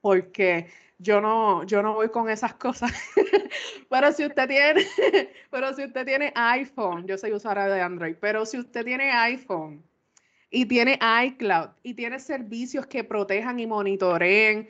[0.00, 0.68] porque
[0.98, 2.92] yo no, yo no voy con esas cosas.
[3.90, 4.86] pero si usted tiene,
[5.50, 9.82] pero si usted tiene iPhone, yo soy usuaria de Android, pero si usted tiene iPhone
[10.50, 14.68] y tiene iCloud y tiene servicios que protejan y monitoreen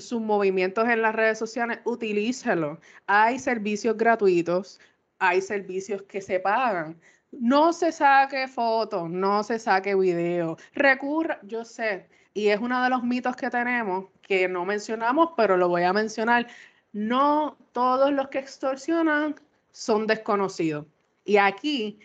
[0.00, 2.80] sus movimientos en las redes sociales, utilícelo.
[3.06, 4.80] Hay servicios gratuitos,
[5.18, 6.98] hay servicios que se pagan.
[7.30, 10.56] No se saque fotos, no se saque video.
[10.74, 15.56] Recurra, yo sé, y es uno de los mitos que tenemos que no mencionamos, pero
[15.56, 16.46] lo voy a mencionar.
[16.92, 19.34] No todos los que extorsionan
[19.72, 20.86] son desconocidos.
[21.24, 21.98] Y aquí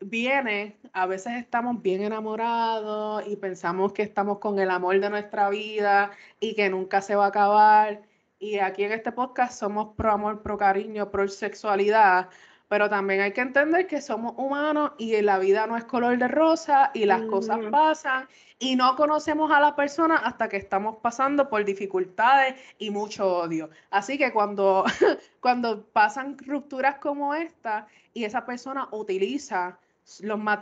[0.00, 5.50] viene, a veces estamos bien enamorados y pensamos que estamos con el amor de nuestra
[5.50, 8.02] vida y que nunca se va a acabar.
[8.38, 12.28] Y aquí en este podcast somos pro amor, pro cariño, pro sexualidad,
[12.68, 16.28] pero también hay que entender que somos humanos y la vida no es color de
[16.28, 18.28] rosa y las cosas pasan
[18.60, 23.70] y no conocemos a la persona hasta que estamos pasando por dificultades y mucho odio.
[23.90, 24.84] Así que cuando,
[25.40, 29.78] cuando pasan rupturas como esta y esa persona utiliza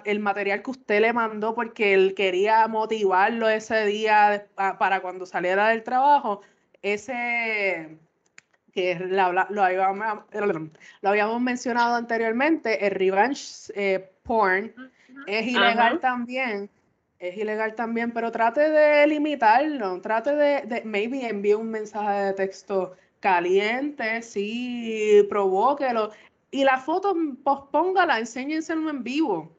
[0.05, 5.69] el material que usted le mandó porque él quería motivarlo ese día para cuando saliera
[5.69, 6.43] del trabajo,
[6.83, 7.99] ese
[8.73, 9.23] que lo,
[9.63, 10.25] habíamos,
[11.01, 14.75] lo habíamos mencionado anteriormente, el revenge eh, porn,
[15.27, 16.69] es ilegal también.
[17.19, 22.33] Es ilegal también, pero trate de limitarlo, trate de, de maybe envíe un mensaje de
[22.35, 26.11] texto caliente, sí, provóquelo.
[26.57, 27.15] Y la foto,
[27.45, 29.55] pospóngala, enséñenselo en vivo.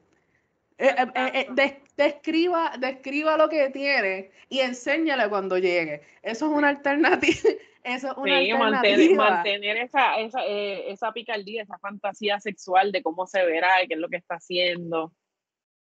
[0.78, 6.02] Eh, eh, eh, describa, describa lo que tiene y enséñale cuando llegue.
[6.22, 7.36] Eso es una alternativa.
[7.84, 9.30] Eso es una sí, alternativa.
[9.30, 14.00] Mantener, esa, esa, esa, picardía, esa fantasía sexual de cómo se verá y qué es
[14.00, 15.12] lo que está haciendo.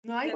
[0.03, 0.31] No hay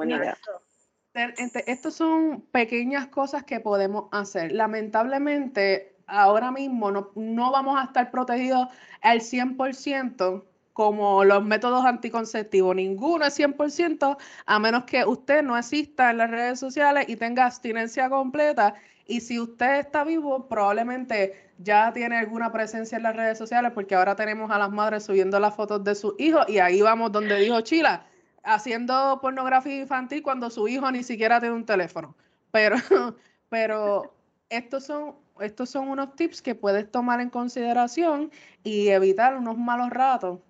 [1.14, 4.50] Estas son pequeñas cosas que podemos hacer.
[4.50, 8.66] Lamentablemente, ahora mismo no, no vamos a estar protegidos
[9.00, 12.74] al 100% como los métodos anticonceptivos.
[12.74, 17.46] Ninguno es 100%, a menos que usted no exista en las redes sociales y tenga
[17.46, 18.74] abstinencia completa.
[19.06, 23.94] Y si usted está vivo, probablemente ya tiene alguna presencia en las redes sociales, porque
[23.94, 27.36] ahora tenemos a las madres subiendo las fotos de sus hijos y ahí vamos donde
[27.36, 28.06] dijo Chila,
[28.42, 32.16] haciendo pornografía infantil cuando su hijo ni siquiera tiene un teléfono.
[32.50, 32.76] Pero,
[33.48, 34.14] pero
[34.48, 38.30] estos son estos son unos tips que puedes tomar en consideración
[38.62, 40.40] y evitar unos malos ratos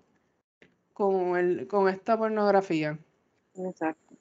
[0.93, 2.97] con, el, con esta pornografía.
[3.55, 4.15] Exacto.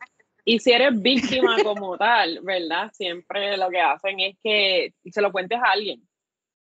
[0.45, 2.91] Y si eres víctima como tal, ¿verdad?
[2.93, 6.07] Siempre lo que hacen es que se lo cuentes a alguien.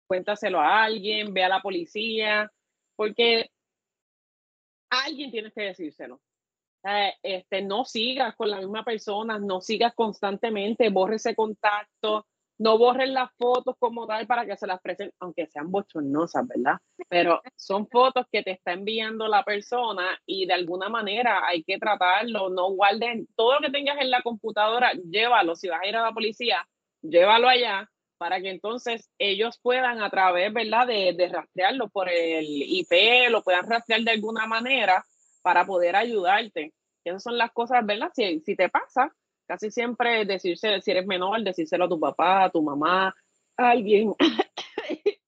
[0.07, 2.51] Cuéntaselo a alguien, ve a la policía,
[2.97, 3.51] porque
[4.89, 6.21] alguien tienes que decírselo.
[7.23, 12.27] Este, no sigas con la misma persona, no sigas constantemente, borre ese contacto,
[12.59, 16.79] no borren las fotos como tal para que se las presenten, aunque sean bochornosas, ¿verdad?
[17.09, 21.79] Pero son fotos que te está enviando la persona y de alguna manera hay que
[21.79, 25.97] tratarlo, no guarden todo lo que tengas en la computadora, llévalo, si vas a ir
[25.97, 26.69] a la policía,
[27.01, 27.89] llévalo allá,
[28.19, 33.43] para que entonces ellos puedan a través, ¿verdad?, de, de rastrearlo por el IP, lo
[33.43, 35.05] puedan rastrear de alguna manera
[35.43, 36.75] para poder ayudarte.
[37.05, 38.11] Esas son las cosas, ¿verdad?
[38.15, 39.15] Si, si te pasa,
[39.49, 43.17] casi siempre decirse, si eres menor, decírselo a tu papá, a tu mamá,
[43.57, 44.15] a alguien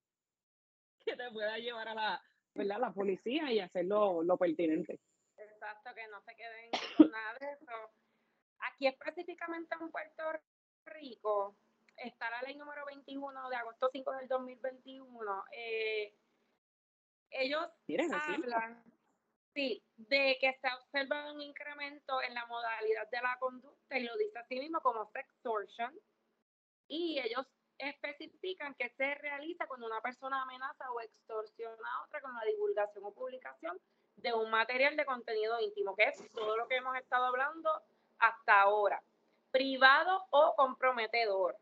[1.04, 2.22] que te pueda llevar a la,
[2.54, 2.78] ¿verdad?
[2.78, 5.00] la policía y hacerlo lo pertinente.
[5.38, 7.72] Exacto, que no se queden con nada de eso.
[8.58, 10.22] Aquí específicamente en Puerto
[10.84, 11.56] Rico
[11.96, 15.44] está la ley número 21 de agosto 5 del 2021.
[15.52, 16.14] Eh,
[17.30, 17.66] ellos
[18.12, 18.84] hablan
[19.54, 24.16] sí, de que se observa un incremento en la modalidad de la conducta y lo
[24.16, 25.98] dice así mismo como sextortion.
[26.88, 27.46] Y ellos
[27.78, 33.04] especifican que se realiza cuando una persona amenaza o extorsiona a otra con la divulgación
[33.04, 33.80] o publicación
[34.16, 37.70] de un material de contenido íntimo, que es todo lo que hemos estado hablando
[38.18, 39.02] hasta ahora,
[39.50, 41.56] privado o comprometedor.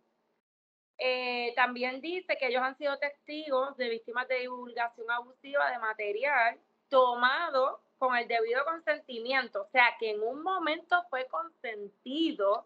[0.99, 6.59] Eh, también dice que ellos han sido testigos de víctimas de divulgación abusiva de material
[6.89, 12.64] tomado con el debido consentimiento, o sea que en un momento fue consentido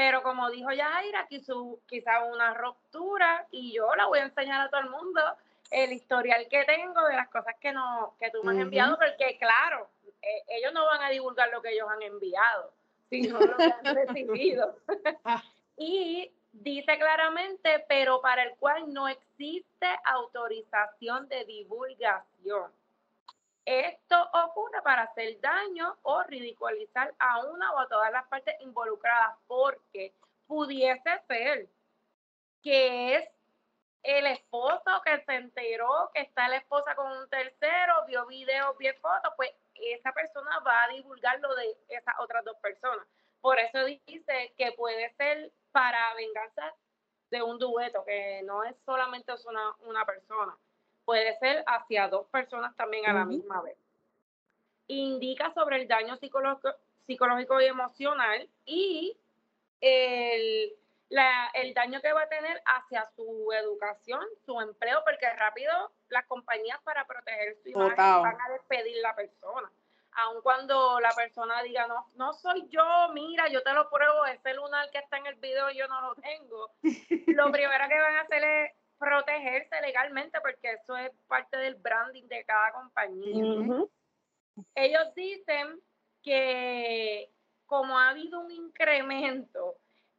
[0.00, 4.80] pero como dijo Yaira, quizá una ruptura y yo la voy a enseñar a todo
[4.80, 5.20] el mundo
[5.70, 9.36] el historial que tengo de las cosas que no que tú me has enviado, porque
[9.38, 9.90] claro,
[10.22, 12.72] eh, ellos no van a divulgar lo que ellos han enviado,
[13.10, 14.74] sino lo que han recibido.
[15.22, 15.42] Ah.
[15.76, 22.72] y dice claramente, pero para el cual no existe autorización de divulgación.
[23.64, 29.36] Esto ocurre para hacer daño o ridiculizar a una o a todas las partes involucradas
[29.46, 30.14] porque
[30.46, 31.68] pudiese ser
[32.62, 33.28] que es
[34.02, 38.94] el esposo que se enteró que está la esposa con un tercero, vio videos, vio
[39.00, 43.06] fotos, pues esa persona va a divulgar lo de esas otras dos personas.
[43.40, 46.74] Por eso dice que puede ser para venganza
[47.30, 50.56] de un dueto, que no es solamente una, una persona
[51.10, 53.76] puede ser hacia dos personas también a la misma vez.
[54.86, 56.70] Indica sobre el daño psicológico,
[57.04, 59.16] psicológico y emocional y
[59.80, 60.72] el,
[61.54, 66.80] el daño que va a tener hacia su educación, su empleo, porque rápido las compañías
[66.84, 69.68] para proteger su imagen van a despedir la persona.
[70.12, 74.54] Aun cuando la persona diga, no, no soy yo, mira, yo te lo pruebo, ese
[74.54, 76.70] lunar que está en el video yo no lo tengo.
[77.26, 82.28] lo primero que van a hacer es protegerse legalmente porque eso es parte del branding
[82.28, 83.86] de cada compañía.
[84.74, 85.80] Ellos dicen
[86.22, 87.30] que
[87.64, 89.76] como ha habido un incremento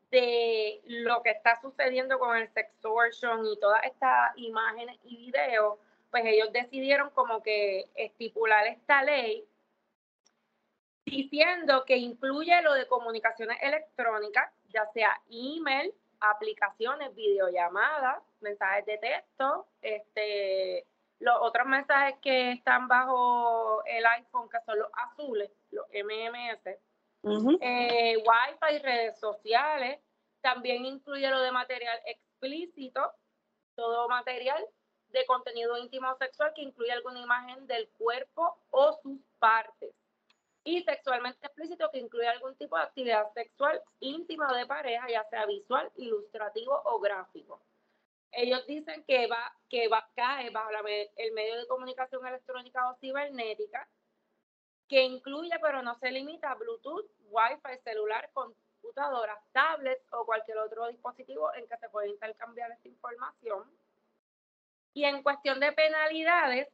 [0.09, 5.77] de lo que está sucediendo con el sextortion y todas estas imágenes y videos,
[6.09, 9.45] pues ellos decidieron como que estipular esta ley
[11.05, 19.67] diciendo que incluye lo de comunicaciones electrónicas, ya sea email, aplicaciones, videollamadas, mensajes de texto,
[19.81, 20.85] este,
[21.19, 26.79] los otros mensajes que están bajo el iPhone, que son los azules, los MMS,
[27.61, 29.99] eh, Wi-Fi, redes sociales,
[30.41, 33.13] también incluye lo de material explícito,
[33.75, 34.65] todo material
[35.09, 39.93] de contenido íntimo o sexual que incluye alguna imagen del cuerpo o sus partes
[40.63, 45.45] y sexualmente explícito que incluye algún tipo de actividad sexual íntima de pareja, ya sea
[45.45, 47.61] visual, ilustrativo o gráfico.
[48.31, 50.69] Ellos dicen que va, que va, cae bajo
[51.17, 53.87] el medio de comunicación electrónica o cibernética,
[54.87, 60.87] que incluye pero no se limita a Bluetooth, Wi-Fi, celular, computadoras, tablets o cualquier otro
[60.87, 63.69] dispositivo en que se puede intercambiar esta información.
[64.93, 66.67] Y en cuestión de penalidades,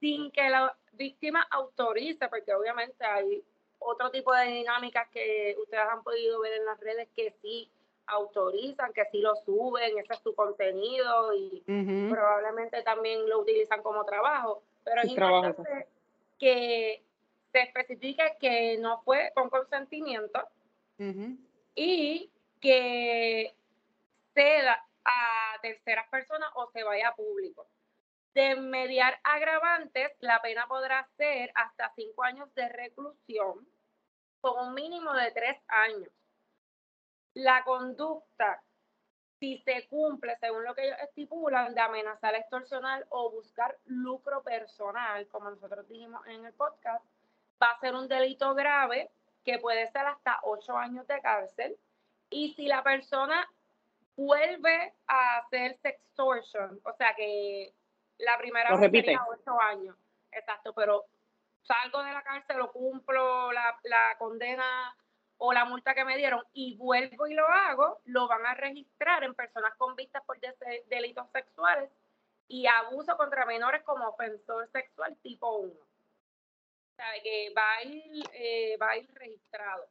[0.00, 3.44] sin que la víctima autorice, porque obviamente hay
[3.78, 7.70] otro tipo de dinámicas que ustedes han podido ver en las redes que sí
[8.08, 11.62] autorizan, que sí lo suben, ese es su contenido y
[12.10, 15.86] probablemente también lo utilizan como trabajo, pero es importante
[16.38, 17.02] que
[17.52, 20.40] se especifique que no fue con consentimiento
[21.74, 22.30] y
[22.60, 23.54] que
[24.34, 27.66] ceda a terceras personas o se vaya a público.
[28.34, 33.66] De mediar agravantes, la pena podrá ser hasta cinco años de reclusión
[34.40, 36.10] con un mínimo de tres años.
[37.34, 38.62] La conducta,
[39.38, 45.26] si se cumple según lo que ellos estipulan, de amenazar, extorsionar o buscar lucro personal,
[45.28, 47.04] como nosotros dijimos en el podcast,
[47.62, 49.10] va a ser un delito grave
[49.44, 51.76] que puede ser hasta ocho años de cárcel.
[52.30, 53.48] Y si la persona
[54.16, 57.72] vuelve a hacer sextortion, o sea que
[58.18, 59.96] la primera vez tenía ocho años.
[60.32, 61.04] Exacto, pero
[61.62, 64.94] salgo de la cárcel, lo cumplo la, condena
[65.38, 69.22] o la multa que me dieron y vuelvo y lo hago, lo van a registrar
[69.24, 70.38] en personas con vistas por
[70.88, 71.90] delitos sexuales
[72.48, 75.74] y abuso contra menores como ofensor sexual tipo 1.
[76.96, 79.88] Sabe que va a ir, eh, va a ir registrado.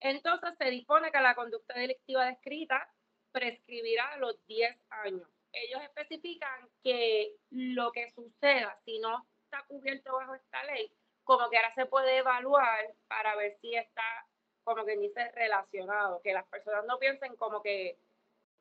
[0.00, 2.88] Entonces se dispone que la conducta delictiva descrita
[3.32, 5.28] prescribirá a los 10 años.
[5.52, 10.90] Ellos especifican que lo que suceda si no está cubierto bajo esta ley,
[11.24, 14.26] como que ahora se puede evaluar para ver si está,
[14.64, 17.98] como que dice, relacionado, que las personas no piensen como que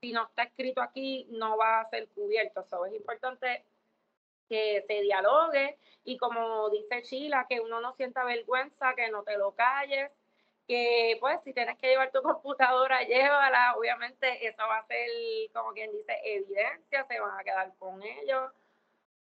[0.01, 2.61] si no está escrito aquí no va a ser cubierto.
[2.61, 3.65] Eso es importante
[4.47, 9.37] que se dialogue y como dice Sheila, que uno no sienta vergüenza, que no te
[9.37, 10.11] lo calles,
[10.67, 15.09] que pues si tienes que llevar tu computadora, llévala, obviamente eso va a ser
[15.53, 18.51] como quien dice evidencia, se van a quedar con ellos,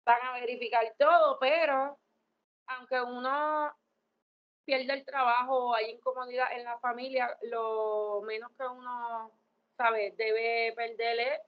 [0.05, 1.99] van a verificar todo, pero
[2.69, 3.75] aunque uno
[4.64, 9.31] pierde el trabajo o hay incomodidad en la familia, lo menos que uno
[9.77, 11.41] sabe debe perderle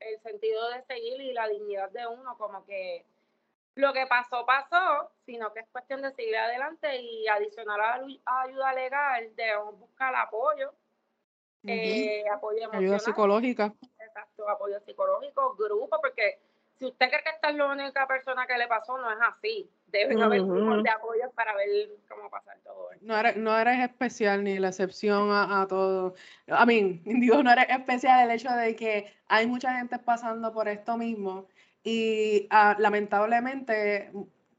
[0.00, 3.04] el sentido de seguir y la dignidad de uno, como que
[3.74, 8.42] lo que pasó, pasó, sino que es cuestión de seguir adelante y adicional a la
[8.42, 10.72] ayuda legal, debemos buscar apoyo,
[11.64, 12.82] eh, apoyo emocional.
[12.82, 13.72] Ayuda psicológica.
[13.98, 16.40] Exacto, apoyo psicológico, grupo, porque
[16.78, 19.68] si usted cree que esta es la única persona que le pasó, no es así.
[19.88, 21.68] Deben haber grupos de apoyo para ver
[22.08, 23.04] cómo pasar todo esto.
[23.04, 26.14] No eres, no eres especial ni la excepción a, todo.
[26.48, 30.68] A mí, digo, no eres especial el hecho de que hay mucha gente pasando por
[30.68, 31.48] esto mismo
[31.82, 34.12] y ah, lamentablemente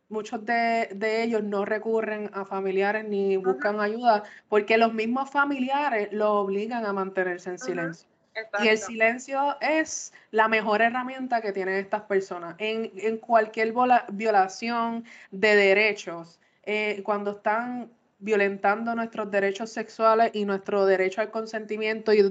[0.09, 0.89] muchos de,
[1.23, 6.91] ellos no recurren a familiares ni buscan ayuda porque los mismos familiares lo obligan a
[6.91, 8.08] mantenerse en silencio.
[8.61, 13.73] Y el silencio es la mejor herramienta que tienen estas personas en, en cualquier
[14.11, 16.39] violación de derechos.
[16.63, 22.21] Eh, cuando están violentando nuestros derechos sexuales y nuestro derecho al consentimiento y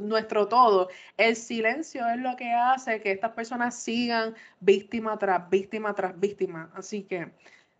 [0.00, 0.88] nuestro, todo.
[1.18, 6.70] El silencio es lo que hace que estas personas sigan víctima tras víctima tras víctima.
[6.74, 7.30] Así que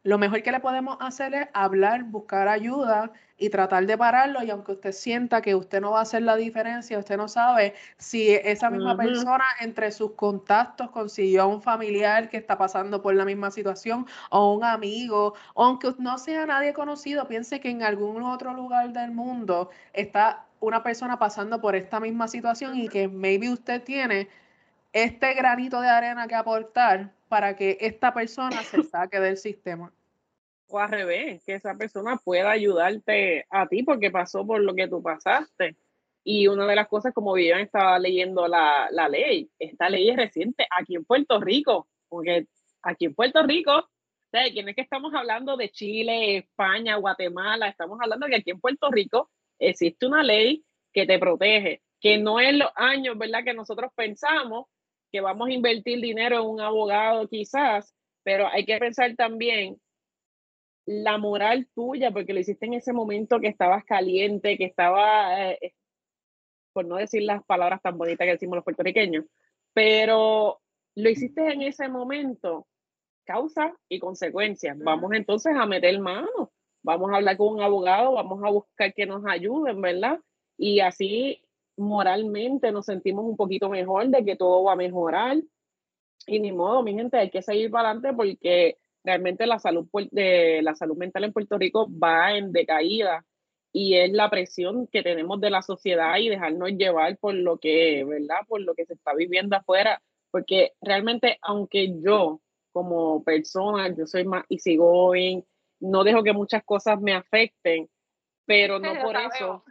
[0.05, 4.43] lo mejor que le podemos hacer es hablar, buscar ayuda y tratar de pararlo.
[4.43, 7.75] Y aunque usted sienta que usted no va a hacer la diferencia, usted no sabe
[7.99, 13.15] si esa misma persona entre sus contactos consiguió a un familiar que está pasando por
[13.15, 17.83] la misma situación o un amigo, o aunque no sea nadie conocido, piense que en
[17.83, 23.09] algún otro lugar del mundo está una persona pasando por esta misma situación y que
[23.09, 24.29] maybe usted tiene
[24.93, 29.91] este granito de arena que aportar para que esta persona se saque del sistema.
[30.69, 34.87] O al revés, que esa persona pueda ayudarte a ti porque pasó por lo que
[34.87, 35.79] tú pasaste.
[36.23, 40.17] Y una de las cosas, como bien estaba leyendo la, la ley, esta ley es
[40.19, 42.49] reciente aquí en Puerto Rico, porque
[42.83, 43.89] aquí en Puerto Rico,
[44.31, 45.57] ¿de quién es que estamos hablando?
[45.57, 50.67] De Chile, España, Guatemala, estamos hablando de que aquí en Puerto Rico existe una ley
[50.93, 53.43] que te protege, que no es los años, ¿verdad?
[53.43, 54.67] Que nosotros pensamos
[55.13, 57.95] que vamos a invertir dinero en un abogado quizás,
[58.25, 59.81] pero hay que pensar también
[60.87, 65.75] la moral tuya, porque lo hiciste en ese momento que estabas caliente, que estaba, eh,
[66.73, 69.27] por no decir las palabras tan bonitas que decimos los puertorriqueños,
[69.73, 70.61] pero
[70.97, 72.67] lo hiciste en ese momento,
[73.25, 74.77] causa y consecuencias.
[74.79, 76.53] Vamos entonces a meter mano,
[76.83, 80.19] vamos a hablar con un abogado, vamos a buscar que nos ayuden, ¿verdad?
[80.57, 81.45] Y así
[81.77, 85.39] moralmente nos sentimos un poquito mejor de que todo va a mejorar.
[86.27, 90.61] Y ni modo, mi gente, hay que seguir para adelante porque realmente la salud, de,
[90.63, 93.25] la salud mental en Puerto Rico va en decaída
[93.73, 98.05] y es la presión que tenemos de la sociedad y dejarnos llevar por lo que,
[98.05, 98.41] ¿verdad?
[98.47, 102.41] Por lo que se está viviendo afuera, porque realmente aunque yo
[102.73, 105.45] como persona, yo soy más easygoing,
[105.81, 107.89] no dejo que muchas cosas me afecten,
[108.47, 109.65] pero no por eso.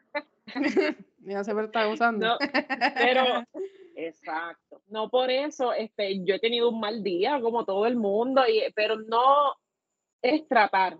[1.23, 2.37] Ya se está usando.
[2.95, 3.23] pero,
[3.95, 4.81] exacto.
[4.87, 8.63] No por eso, este, yo he tenido un mal día como todo el mundo, y,
[8.75, 9.55] pero no
[10.21, 10.97] es tratar,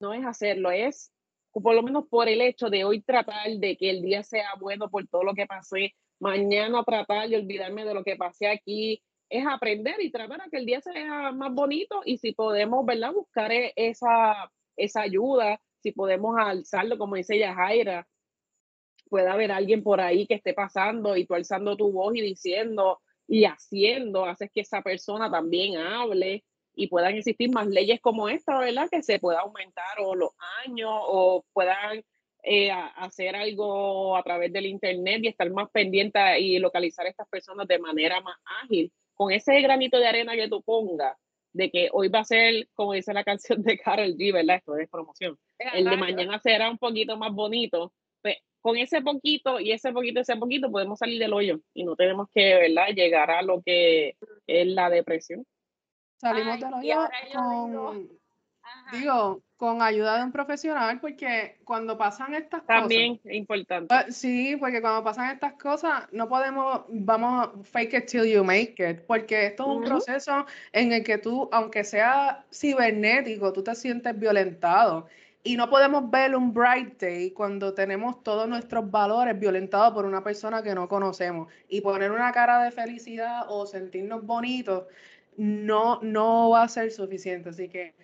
[0.00, 1.12] no es hacerlo, es
[1.52, 4.88] por lo menos por el hecho de hoy tratar de que el día sea bueno
[4.88, 9.46] por todo lo que pasé, mañana tratar de olvidarme de lo que pasé aquí, es
[9.46, 13.12] aprender y tratar a que el día sea más bonito y si podemos, ¿verdad?
[13.12, 18.06] Buscar e, esa, esa ayuda, si podemos alzarlo, como dice Yajaira,
[19.08, 23.00] pueda haber alguien por ahí que esté pasando y tú alzando tu voz y diciendo
[23.26, 26.44] y haciendo, haces que esa persona también hable
[26.74, 28.88] y puedan existir más leyes como esta, ¿verdad?
[28.90, 30.30] Que se pueda aumentar o los
[30.64, 32.02] años o puedan
[32.42, 37.28] eh, hacer algo a través del internet y estar más pendiente y localizar a estas
[37.28, 38.92] personas de manera más ágil.
[39.14, 41.16] Con ese granito de arena que tú pongas,
[41.52, 44.56] de que hoy va a ser, como dice la canción de Carol G, ¿verdad?
[44.56, 45.36] Esto es promoción.
[45.74, 47.92] El de mañana será un poquito más bonito.
[48.68, 52.28] Con ese poquito y ese poquito, ese poquito, podemos salir del hoyo y no tenemos
[52.34, 54.14] que, ¿verdad?, llegar a lo que
[54.46, 55.46] es la depresión.
[56.18, 58.10] Salimos del hoyo con,
[58.92, 62.80] digo, con ayuda de un profesional, porque cuando pasan estas cosas.
[62.80, 63.86] También es importante.
[63.88, 68.74] Pues, sí, porque cuando pasan estas cosas, no podemos, vamos, fake it till you make
[68.78, 73.74] it, porque esto es un proceso en el que tú, aunque sea cibernético, tú te
[73.74, 75.06] sientes violentado.
[75.44, 80.22] Y no podemos ver un bright day cuando tenemos todos nuestros valores violentados por una
[80.22, 81.48] persona que no conocemos.
[81.68, 84.84] Y poner una cara de felicidad o sentirnos bonitos
[85.36, 87.50] no, no va a ser suficiente.
[87.50, 87.94] Así que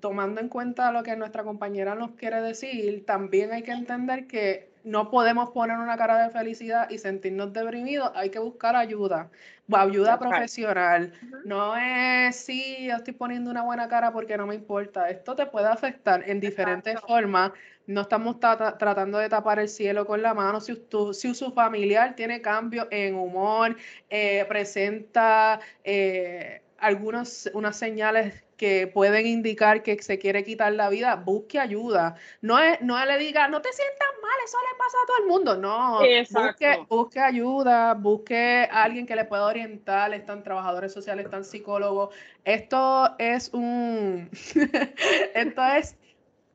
[0.00, 4.70] tomando en cuenta lo que nuestra compañera nos quiere decir, también hay que entender que
[4.86, 9.30] no podemos poner una cara de felicidad y sentirnos deprimidos, hay que buscar ayuda,
[9.72, 11.12] ayuda profesional.
[11.44, 15.10] No es, sí, yo estoy poniendo una buena cara porque no me importa.
[15.10, 17.50] Esto te puede afectar en diferentes formas.
[17.88, 20.60] No estamos tratando de tapar el cielo con la mano.
[20.60, 20.80] Si,
[21.12, 23.76] si su familiar tiene cambio en humor,
[24.08, 31.16] eh, presenta eh, algunas unas señales que pueden indicar que se quiere quitar la vida,
[31.16, 32.16] busque ayuda.
[32.40, 35.26] No, es, no le diga, no te sientas mal, eso le pasa a todo el
[35.26, 35.56] mundo.
[35.56, 35.98] No,
[36.30, 40.12] busque, busque, ayuda, busque a alguien que le pueda orientar.
[40.14, 42.14] Están trabajadores sociales, están psicólogos.
[42.44, 44.30] Esto es un,
[45.34, 45.96] esto es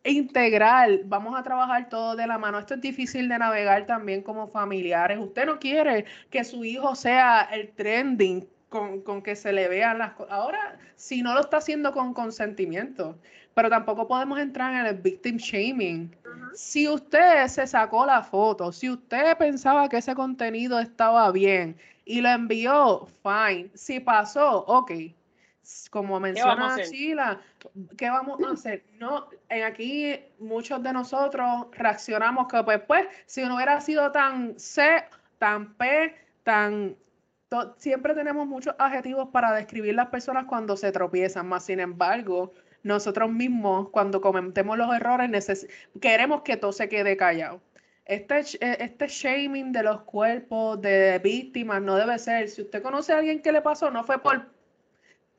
[0.04, 1.04] integral.
[1.06, 2.58] Vamos a trabajar todo de la mano.
[2.58, 5.20] Esto es difícil de navegar también como familiares.
[5.20, 10.14] Usted no quiere que su hijo sea el trending con, que se le vean las
[10.14, 10.32] cosas.
[10.32, 13.18] Ahora, si no lo está haciendo con consentimiento,
[13.54, 16.16] pero tampoco podemos entrar en el victim shaming.
[16.54, 22.22] Si usted se sacó la foto, si usted pensaba que ese contenido estaba bien y
[22.22, 23.70] lo envió, fine.
[23.74, 24.92] Si pasó, ok.
[25.90, 27.42] Como menciona Sheila,
[27.98, 28.84] ¿qué vamos a hacer?
[28.98, 34.58] No, en aquí muchos de nosotros reaccionamos que pues, pues si no hubiera sido tan
[34.58, 35.04] C,
[35.40, 36.96] tan P, tan
[37.78, 43.32] siempre tenemos muchos adjetivos para describir las personas cuando se tropiezan, más sin embargo, nosotros
[43.32, 45.68] mismos cuando cometemos los errores
[46.00, 47.62] queremos que todo se quede callado.
[48.06, 52.50] Este, eh, este shaming de los cuerpos de víctimas no debe ser.
[52.50, 54.50] Si usted conoce a alguien que le pasó, no fue por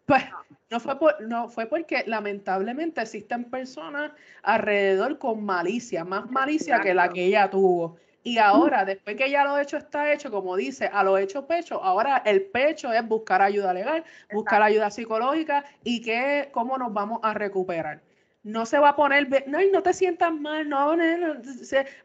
[0.07, 0.25] pues
[0.71, 6.95] no fue por, no fue porque lamentablemente existen personas alrededor con malicia, más malicia que
[6.95, 7.97] la que ella tuvo.
[8.25, 11.83] Y ahora, después que ya lo hecho está hecho, como dice, a lo hecho pecho,
[11.83, 17.19] ahora el pecho es buscar ayuda legal, buscar ayuda psicológica y que, cómo nos vamos
[17.23, 18.01] a recuperar.
[18.45, 21.35] No se va a poner, no, no te sientas mal, no, no,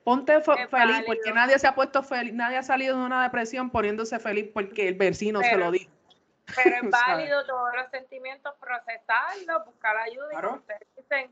[0.04, 4.18] ponte feliz, porque nadie se ha puesto feliz, nadie ha salido de una depresión poniéndose
[4.20, 5.92] feliz porque el vecino se lo dijo.
[6.56, 11.32] Pero es válido todos los sentimientos, procesarlos, buscar ayuda y ustedes dicen,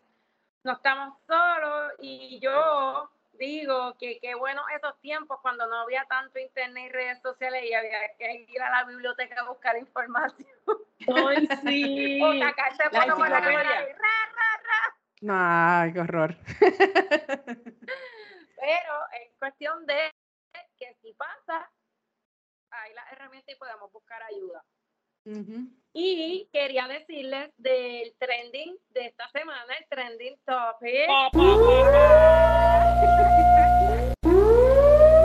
[0.63, 6.39] no estamos solos y yo digo que qué bueno esos tiempos cuando no había tanto
[6.39, 10.47] internet y redes sociales y había que ir a la biblioteca a buscar información.
[11.07, 12.21] Ay, sí.
[12.21, 15.81] o sacarse por la cámara y ra, ra, ra.
[15.81, 16.35] Ay, qué horror.
[18.59, 20.11] Pero es cuestión de
[20.77, 21.69] que si pasa,
[22.71, 24.63] hay la herramienta y podemos buscar ayuda.
[25.93, 30.91] Y quería decirles del trending de esta semana, el trending topic.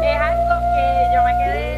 [0.04, 0.84] es algo que
[1.14, 1.70] yo me quedé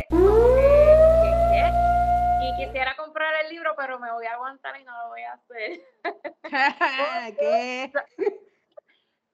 [2.42, 5.32] y quisiera comprar el libro, pero me voy a aguantar y no lo voy a
[5.32, 5.80] hacer.
[7.38, 7.92] ¿Qué?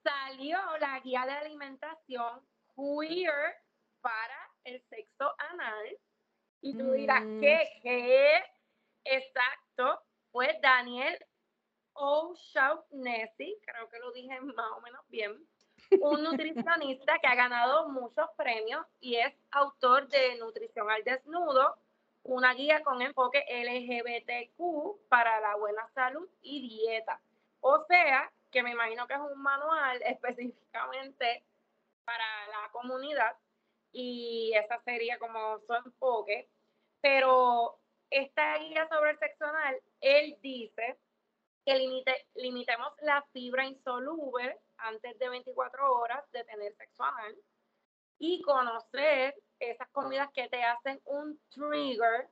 [0.03, 2.41] Salió la guía de alimentación
[2.75, 3.57] queer
[4.01, 5.97] para el sexo anal.
[6.61, 7.41] Y tú dirás, mm.
[7.41, 7.79] ¿qué?
[7.81, 8.43] ¿Qué?
[9.03, 11.17] Exacto, fue Daniel
[11.93, 15.45] O'Shaughnessy, creo que lo dije más o menos bien,
[16.01, 21.77] un nutricionista que ha ganado muchos premios y es autor de Nutrición al Desnudo,
[22.23, 27.19] una guía con enfoque LGBTQ para la buena salud y dieta.
[27.61, 31.43] O sea, que me imagino que es un manual específicamente
[32.05, 33.35] para la comunidad
[33.91, 36.49] y esa sería como su enfoque.
[37.01, 37.78] Pero
[38.09, 40.97] esta guía sobre el sexo anal, él dice
[41.65, 47.35] que limite, limitemos la fibra insoluble antes de 24 horas de tener sexo anal
[48.17, 52.29] y conocer esas comidas que te hacen un trigger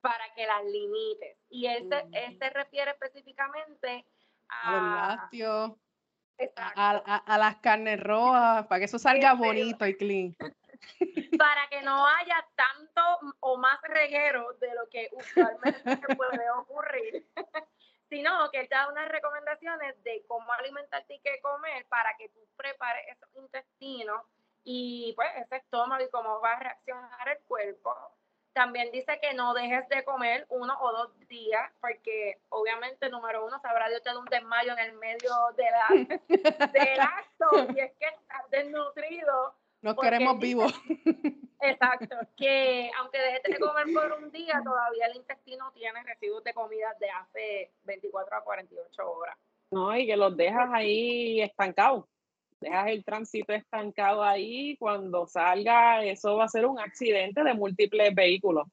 [0.00, 1.36] para que las limites.
[1.48, 4.04] Y él se, él se refiere específicamente
[4.48, 5.72] a, los lácteos,
[6.56, 10.36] a, a, las carnes rojas, para que eso salga bonito y clean.
[11.38, 13.02] para que no haya tanto
[13.40, 17.26] o más reguero de lo que usualmente puede ocurrir,
[18.50, 22.40] que él te da unas recomendaciones de cómo alimentarte y qué comer para que tú
[22.56, 24.22] prepares esos intestinos
[24.64, 27.94] y pues ese estómago y cómo va a reaccionar el cuerpo.
[28.52, 33.58] También dice que no dejes de comer uno o dos días, porque obviamente, número uno,
[33.60, 36.16] sabrá Dios te da un desmayo en el medio de la,
[36.72, 39.54] del acto, y es que estás desnutrido.
[39.82, 40.72] Nos queremos vivos.
[41.60, 46.54] Exacto, que aunque dejes de comer por un día, todavía el intestino tiene residuos de
[46.54, 49.36] comida de hace 24 a 48 horas.
[49.70, 52.04] No, y que los dejas ahí estancados
[52.62, 58.14] dejas el tránsito estancado ahí, cuando salga, eso va a ser un accidente de múltiples
[58.14, 58.66] vehículos.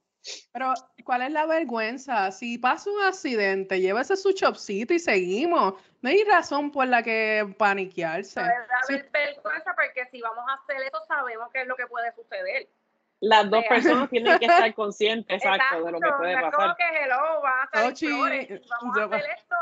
[0.51, 0.73] Pero,
[1.03, 2.31] ¿cuál es la vergüenza?
[2.31, 5.73] Si pasa un accidente, llévese su chopcito y seguimos.
[6.01, 8.41] No hay razón por la que paniquearse.
[8.41, 12.11] No haber vergüenza porque si vamos a hacer eso, sabemos qué es lo que puede
[12.13, 12.67] suceder.
[13.21, 16.51] Las dos personas tienen que estar conscientes, exacto, de lo que puede pasar.
[16.51, 19.55] Como que hello, van a salir vamos a hacer esto,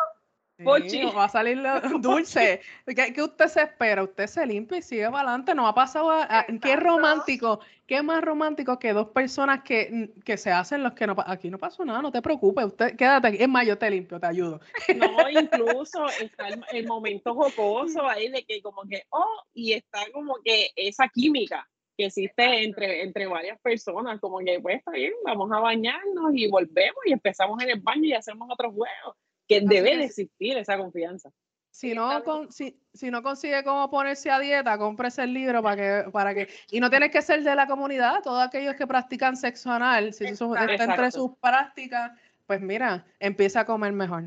[0.66, 1.62] va a salir
[2.01, 2.62] dulce.
[2.86, 4.03] ¿Qué, usted se espera?
[4.03, 5.53] Usted se limpia y sigue para adelante.
[5.53, 6.12] No ha pasado.
[6.12, 7.60] A, qué romántico.
[7.86, 11.16] Qué más romántico que dos personas que, que, se hacen los que no.
[11.26, 12.66] Aquí no pasó nada, no te preocupes.
[12.66, 13.38] Usted quédate aquí.
[13.39, 14.60] Es más, yo te limpio, te ayudo.
[14.95, 20.36] No, incluso está el, momento jocoso ahí de que, como que, oh, y está como
[20.43, 25.49] que esa química que existe entre, entre varias personas, como que pues está bien, vamos
[25.51, 29.16] a bañarnos y volvemos y empezamos en el baño y hacemos otros juegos
[29.47, 31.31] que debe de existir esa confianza.
[31.69, 35.75] Si no, con, si, si, no consigue cómo ponerse a dieta, cómprese el libro para
[35.75, 39.37] que, para que, y no tienes que ser de la comunidad, todos aquellos que practican
[39.37, 44.23] sexo anal, si eso está entre sus prácticas, pues mira, empieza a comer mejor.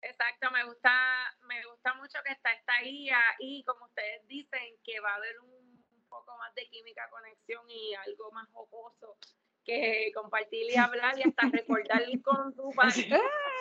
[0.00, 0.90] Exacto, me gusta,
[1.46, 5.38] me gusta mucho que está esta guía y como ustedes dicen, que va a haber
[5.38, 9.16] un, un poco más de química, conexión y algo más jocoso
[9.64, 13.06] que compartir y hablar y hasta recordar con tu país.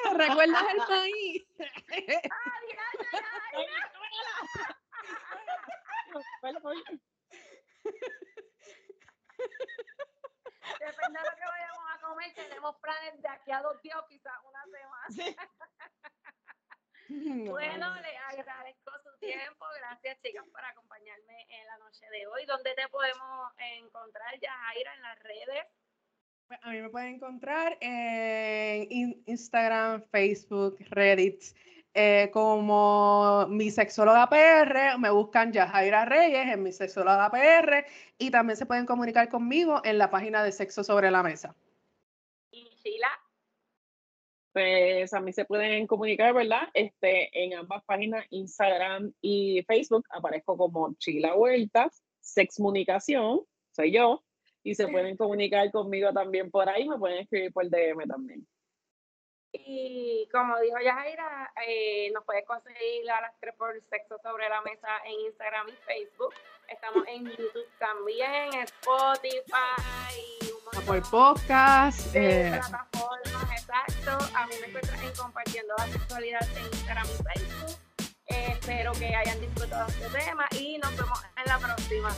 [0.05, 1.45] Ah, ¿Recuerdas el país?
[10.79, 14.05] Depende de lo que vayamos a comer, tenemos planes de aquí a dos días o
[14.07, 15.07] quizás una semana.
[17.13, 19.65] Bueno, le agradezco su tiempo.
[19.79, 22.45] Gracias, chicas, por acompañarme en la noche de hoy.
[22.45, 25.67] ¿Dónde te podemos encontrar, Yajaira, en las redes?
[26.64, 31.41] A mí me pueden encontrar en Instagram, Facebook, Reddit,
[31.95, 34.99] eh, como mi sexóloga PR.
[34.99, 37.86] Me buscan Yajaira Reyes en mi sexóloga PR
[38.20, 41.55] y también se pueden comunicar conmigo en la página de Sexo sobre la Mesa.
[42.51, 43.09] ¿Y Sheila?
[44.53, 46.70] Pues a mí se pueden comunicar, ¿verdad?
[46.76, 53.41] Este, en ambas páginas, Instagram y Facebook, aparezco como Chila Vueltas, Sexmunicación,
[53.72, 54.24] soy yo
[54.64, 58.45] y se pueden comunicar conmigo también por ahí, me pueden escribir por DM también.
[59.53, 64.62] Y como dijo Yajaira, eh, nos puedes conseguir a las tres por Sexo sobre la
[64.62, 66.34] Mesa en Instagram y Facebook.
[66.70, 69.51] Estamos en YouTube también, Spotify,
[70.78, 72.16] un por podcast.
[72.16, 72.49] Eh.
[72.49, 74.26] plataformas, exacto.
[74.36, 77.78] A mí me encuentran en Compartiendo la Sexualidad en Instagram y Facebook.
[78.28, 82.09] Eh, espero que hayan disfrutado este tema y nos vemos en la próxima.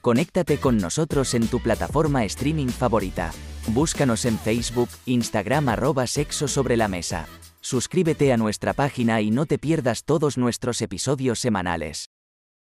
[0.00, 3.32] Conéctate con nosotros en tu plataforma streaming favorita.
[3.68, 7.26] Búscanos en Facebook, Instagram arroba sexo sobre la mesa.
[7.60, 12.08] Suscríbete a nuestra página y no te pierdas todos nuestros episodios semanales.